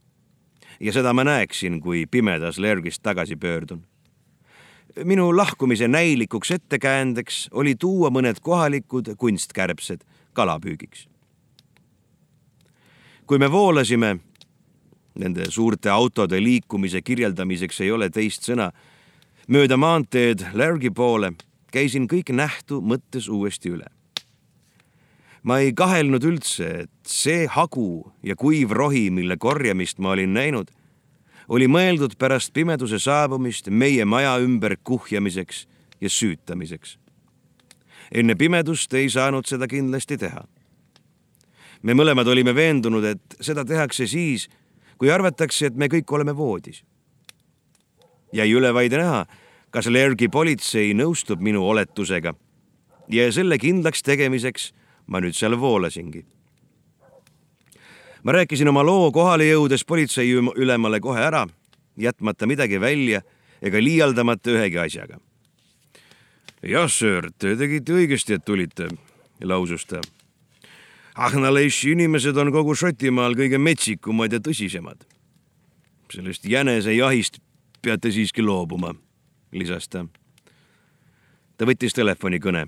[0.80, 3.84] ja seda ma näeksin, kui pimedas Lergist tagasi pöördun.
[5.06, 10.02] minu lahkumise näilikuks ettekäändeks oli tuua mõned kohalikud kunstkärbsed
[10.34, 11.08] kalapüügiks.
[13.28, 14.20] kui me voolasime,
[15.16, 18.72] nende suurte autode liikumise kirjeldamiseks ei ole teist sõna,
[19.48, 21.34] mööda maanteed Lergi poole,
[21.72, 24.01] käisin kõik nähtu mõttes uuesti üle
[25.44, 30.70] ma ei kahelnud üldse, et see hagu ja kuiv rohi, mille korjamist ma olin näinud,
[31.52, 35.66] oli mõeldud pärast pimeduse saabumist meie maja ümber kuhjamiseks
[36.02, 36.98] ja süütamiseks.
[38.12, 40.44] enne pimedust ei saanud seda kindlasti teha.
[41.82, 44.50] me mõlemad olime veendunud, et seda tehakse siis,
[44.98, 46.84] kui arvatakse, et me kõik oleme voodis.
[48.34, 49.26] jäi üle vaid näha,
[49.72, 52.36] kas Lergi politsei nõustub minu oletusega
[53.10, 54.72] ja selle kindlaks tegemiseks
[55.12, 56.24] ma nüüd seal voolasingi.
[58.24, 61.48] ma rääkisin oma loo kohale jõudes politseiülemale kohe ära,
[61.98, 63.22] jätmata midagi välja
[63.62, 65.20] ega liialdamata ühegi asjaga.
[66.64, 68.88] jah, söör, te tegite õigesti, et tulite,
[69.42, 70.02] lausus ta.
[71.16, 75.04] Ahnaleši inimesed on kogu Šotimaal kõige metsikumad ja tõsisemad.
[76.12, 77.40] sellest jänesejahist
[77.82, 78.96] peate siiski loobuma,
[79.52, 80.06] lisas ta.
[81.58, 82.68] ta võttis telefonikõne.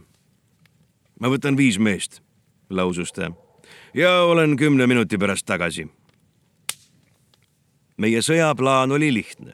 [1.19, 2.22] ma võtan viis meest,
[2.75, 3.31] lausus ta
[3.93, 5.87] ja olen kümne minuti pärast tagasi.
[7.97, 9.53] meie sõjaplaan oli lihtne.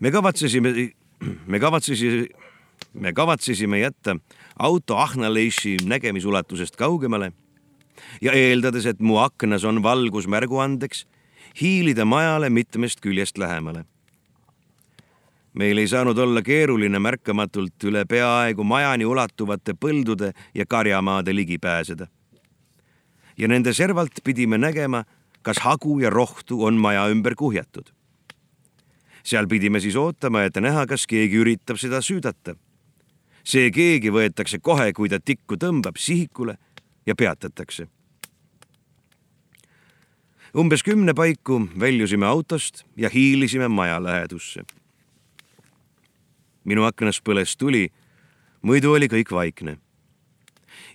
[0.00, 0.92] me kavatsesime,
[1.46, 2.26] me kavatsesime,
[2.92, 4.16] me kavatsesime jätta
[4.58, 7.32] auto Ahnaleiši nägemisulatusest kaugemale
[8.20, 11.06] ja eeldades, et mu aknas on valgus märguandeks,
[11.60, 13.84] hiilida majale mitmest küljest lähemale.
[15.56, 22.06] Meil ei saanud olla keeruline märkamatult üle peaaegu majani ulatuvate põldude ja karjamaade ligi pääseda
[23.38, 25.04] ja nende servalt pidime nägema,
[25.42, 27.92] kas hagu ja rohtu on maja ümber kuhjatud.
[29.26, 32.56] seal pidime siis ootama, et näha, kas keegi üritab seda süüdata.
[33.44, 36.56] see keegi võetakse kohe, kui ta tikku tõmbab sihikule
[37.06, 37.86] ja peatatakse.
[40.56, 44.62] umbes kümne paiku väljusime autost ja hiilisime maja lähedusse.
[46.66, 47.88] Minu aknas põles tuli,
[48.62, 49.78] muidu oli kõik vaikne.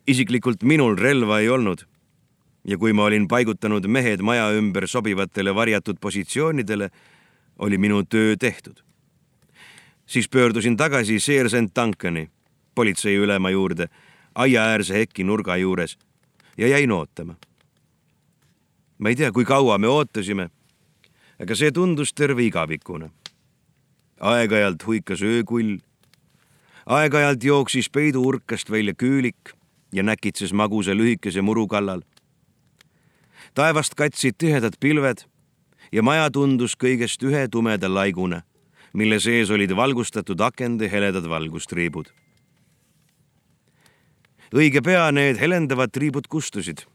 [0.08, 1.86] isiklikult minul relva ei olnud
[2.64, 6.90] ja kui ma olin paigutanud mehed maja ümber sobivatele varjatud positsioonidele,
[7.60, 8.84] oli minu töö tehtud.
[10.06, 12.30] siis pöördusin tagasi seersent Duncani,
[12.76, 13.88] politseiülema juurde,
[14.36, 15.98] aiaäärse heki nurga juures
[16.58, 17.36] ja jäin ootama.
[18.98, 20.50] ma ei tea, kui kaua me ootasime,
[21.40, 23.10] aga see tundus terve igavikuna.
[24.22, 25.80] Aeg-ajalt huikas öökull,
[26.86, 29.54] aeg-ajalt jooksis peiduurkast välja küülik
[29.94, 32.06] ja näkitses magusa lühikese muru kallal
[33.54, 35.26] taevast katsid tihedad pilved
[35.92, 38.42] ja maja tundus kõigest ühe tumeda laiguna,
[38.94, 42.12] mille sees olid valgustatud akende heledad valgustriibud.
[44.52, 46.86] õige pea need helendavad triibud kustusid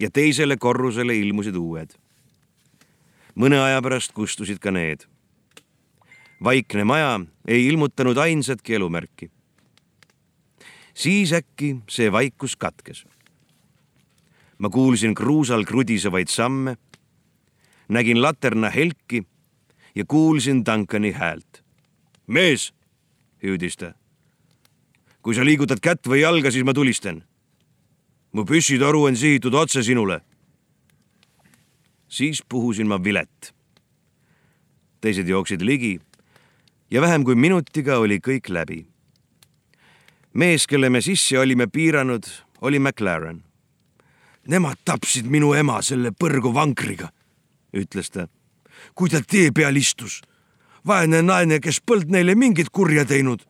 [0.00, 1.94] ja teisele korrusele ilmusid uued.
[3.34, 5.06] mõne aja pärast kustusid ka need.
[6.44, 9.30] Vaikne maja ei ilmutanud ainsatki elumärki.
[10.94, 13.06] siis äkki see vaikus katkes
[14.58, 16.76] ma kuulsin kruusal krudisevaid samme,
[17.88, 19.26] nägin laterna helki
[19.94, 21.64] ja kuulsin Duncani häält.
[22.26, 22.74] mees,
[23.42, 23.94] hüüdis ta.
[25.22, 27.24] kui sa liigutad kätt või jalga, siis ma tulistan.
[28.32, 30.20] mu püssitoru on sihitud otse sinule.
[32.08, 33.54] siis puhusin ma vilet.
[35.00, 36.00] teised jooksid ligi
[36.90, 38.86] ja vähem kui minutiga oli kõik läbi.
[40.32, 42.24] mees, kelle me sisse olime piiranud,
[42.60, 43.46] oli McLaren
[44.46, 47.10] Nemad tapsid minu ema selle põrgu vankriga,
[47.74, 48.28] ütles ta.
[48.94, 50.22] kui ta tee peal istus.
[50.86, 53.42] vaene naine, kes polnud neile mingit kurja teinud.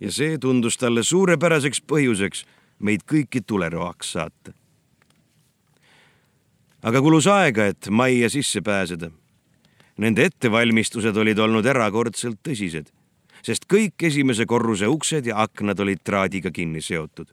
[0.00, 2.44] ja see tundus talle suurepäraseks põhjuseks
[2.78, 4.52] meid kõiki tuleroaks saata.
[6.82, 9.10] aga kulus aega, et majja sisse pääseda.
[9.98, 12.92] Nende ettevalmistused olid olnud erakordselt tõsised,
[13.42, 17.32] sest kõik esimese korruse uksed ja aknad olid traadiga kinni seotud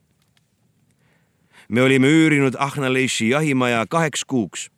[1.69, 4.69] me olime üürinud Ahnaleiši jahimaja kaheks kuuks.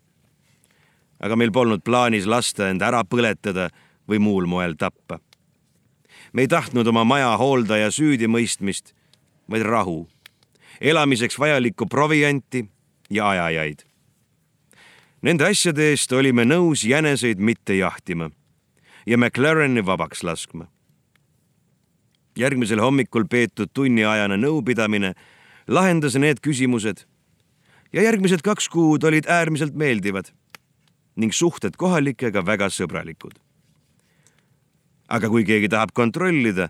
[1.20, 3.72] aga meil polnud plaanis lasta end ära põletada
[4.10, 5.20] või muul moel tappa.
[6.34, 8.94] me ei tahtnud oma maja hooldaja süüdimõistmist,
[9.50, 10.08] vaid rahu,
[10.82, 12.66] elamiseks vajalikku provianti
[13.10, 13.87] ja ajajaid.
[15.26, 18.30] Nende asjade eest olime nõus jäneseid mitte jahtima
[19.08, 20.68] ja McLareni vabaks laskma.
[22.38, 25.16] järgmisel hommikul peetud tunniajane nõupidamine
[25.68, 27.02] lahendas need küsimused
[27.94, 30.30] ja järgmised kaks kuud olid äärmiselt meeldivad
[31.16, 33.34] ning suhted kohalikega väga sõbralikud.
[35.10, 36.70] aga kui keegi tahab kontrollida,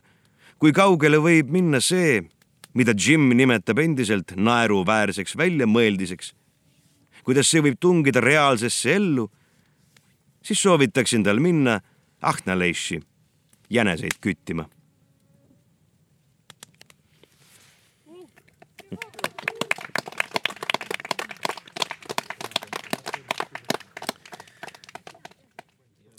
[0.58, 2.22] kui kaugele võib minna see,
[2.74, 6.34] mida Jim nimetab endiselt naeruväärseks väljamõeldiseks,
[7.28, 9.25] kuidas see võib tungida reaalsesse ellu,
[10.39, 11.75] siis soovitaksin tal minna
[12.23, 13.01] Ahnaleiši
[13.69, 14.63] jäneseid küttima.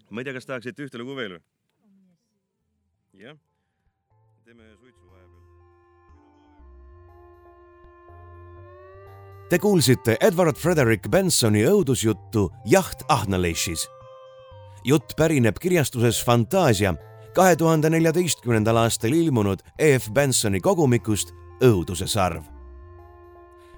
[0.08, 1.44] Ma ei tea, kas tahaksite ühte lugu veel või?
[3.22, 3.36] jah,
[4.44, 5.07] teeme suitsu
[9.48, 13.88] Te kuulsite Edward Frederick Bensoni õudusjuttu Jaht Ahnaleishis.
[14.84, 16.92] jutt pärineb kirjastuses Fantaasia
[17.34, 20.10] kahe tuhande neljateistkümnendal aastal ilmunud E.F.
[20.12, 21.32] Bensoni kogumikust
[21.64, 22.42] Õuduse sarv.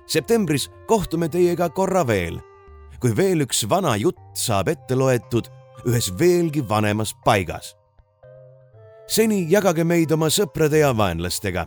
[0.06, 2.40] septembris kohtume teiega korra veel,
[3.00, 5.46] kui veel üks vana jutt saab ette loetud
[5.86, 7.76] ühes veelgi vanemas paigas.
[9.06, 11.66] seni jagage meid oma sõprade ja vaenlastega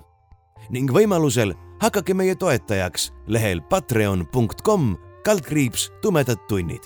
[0.69, 6.83] ning võimalusel hakake meie toetajaks lehel patreon.com kaldkriips tumedad tunnid.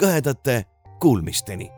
[0.00, 0.64] kõhedate
[1.00, 1.70] kuulmisteni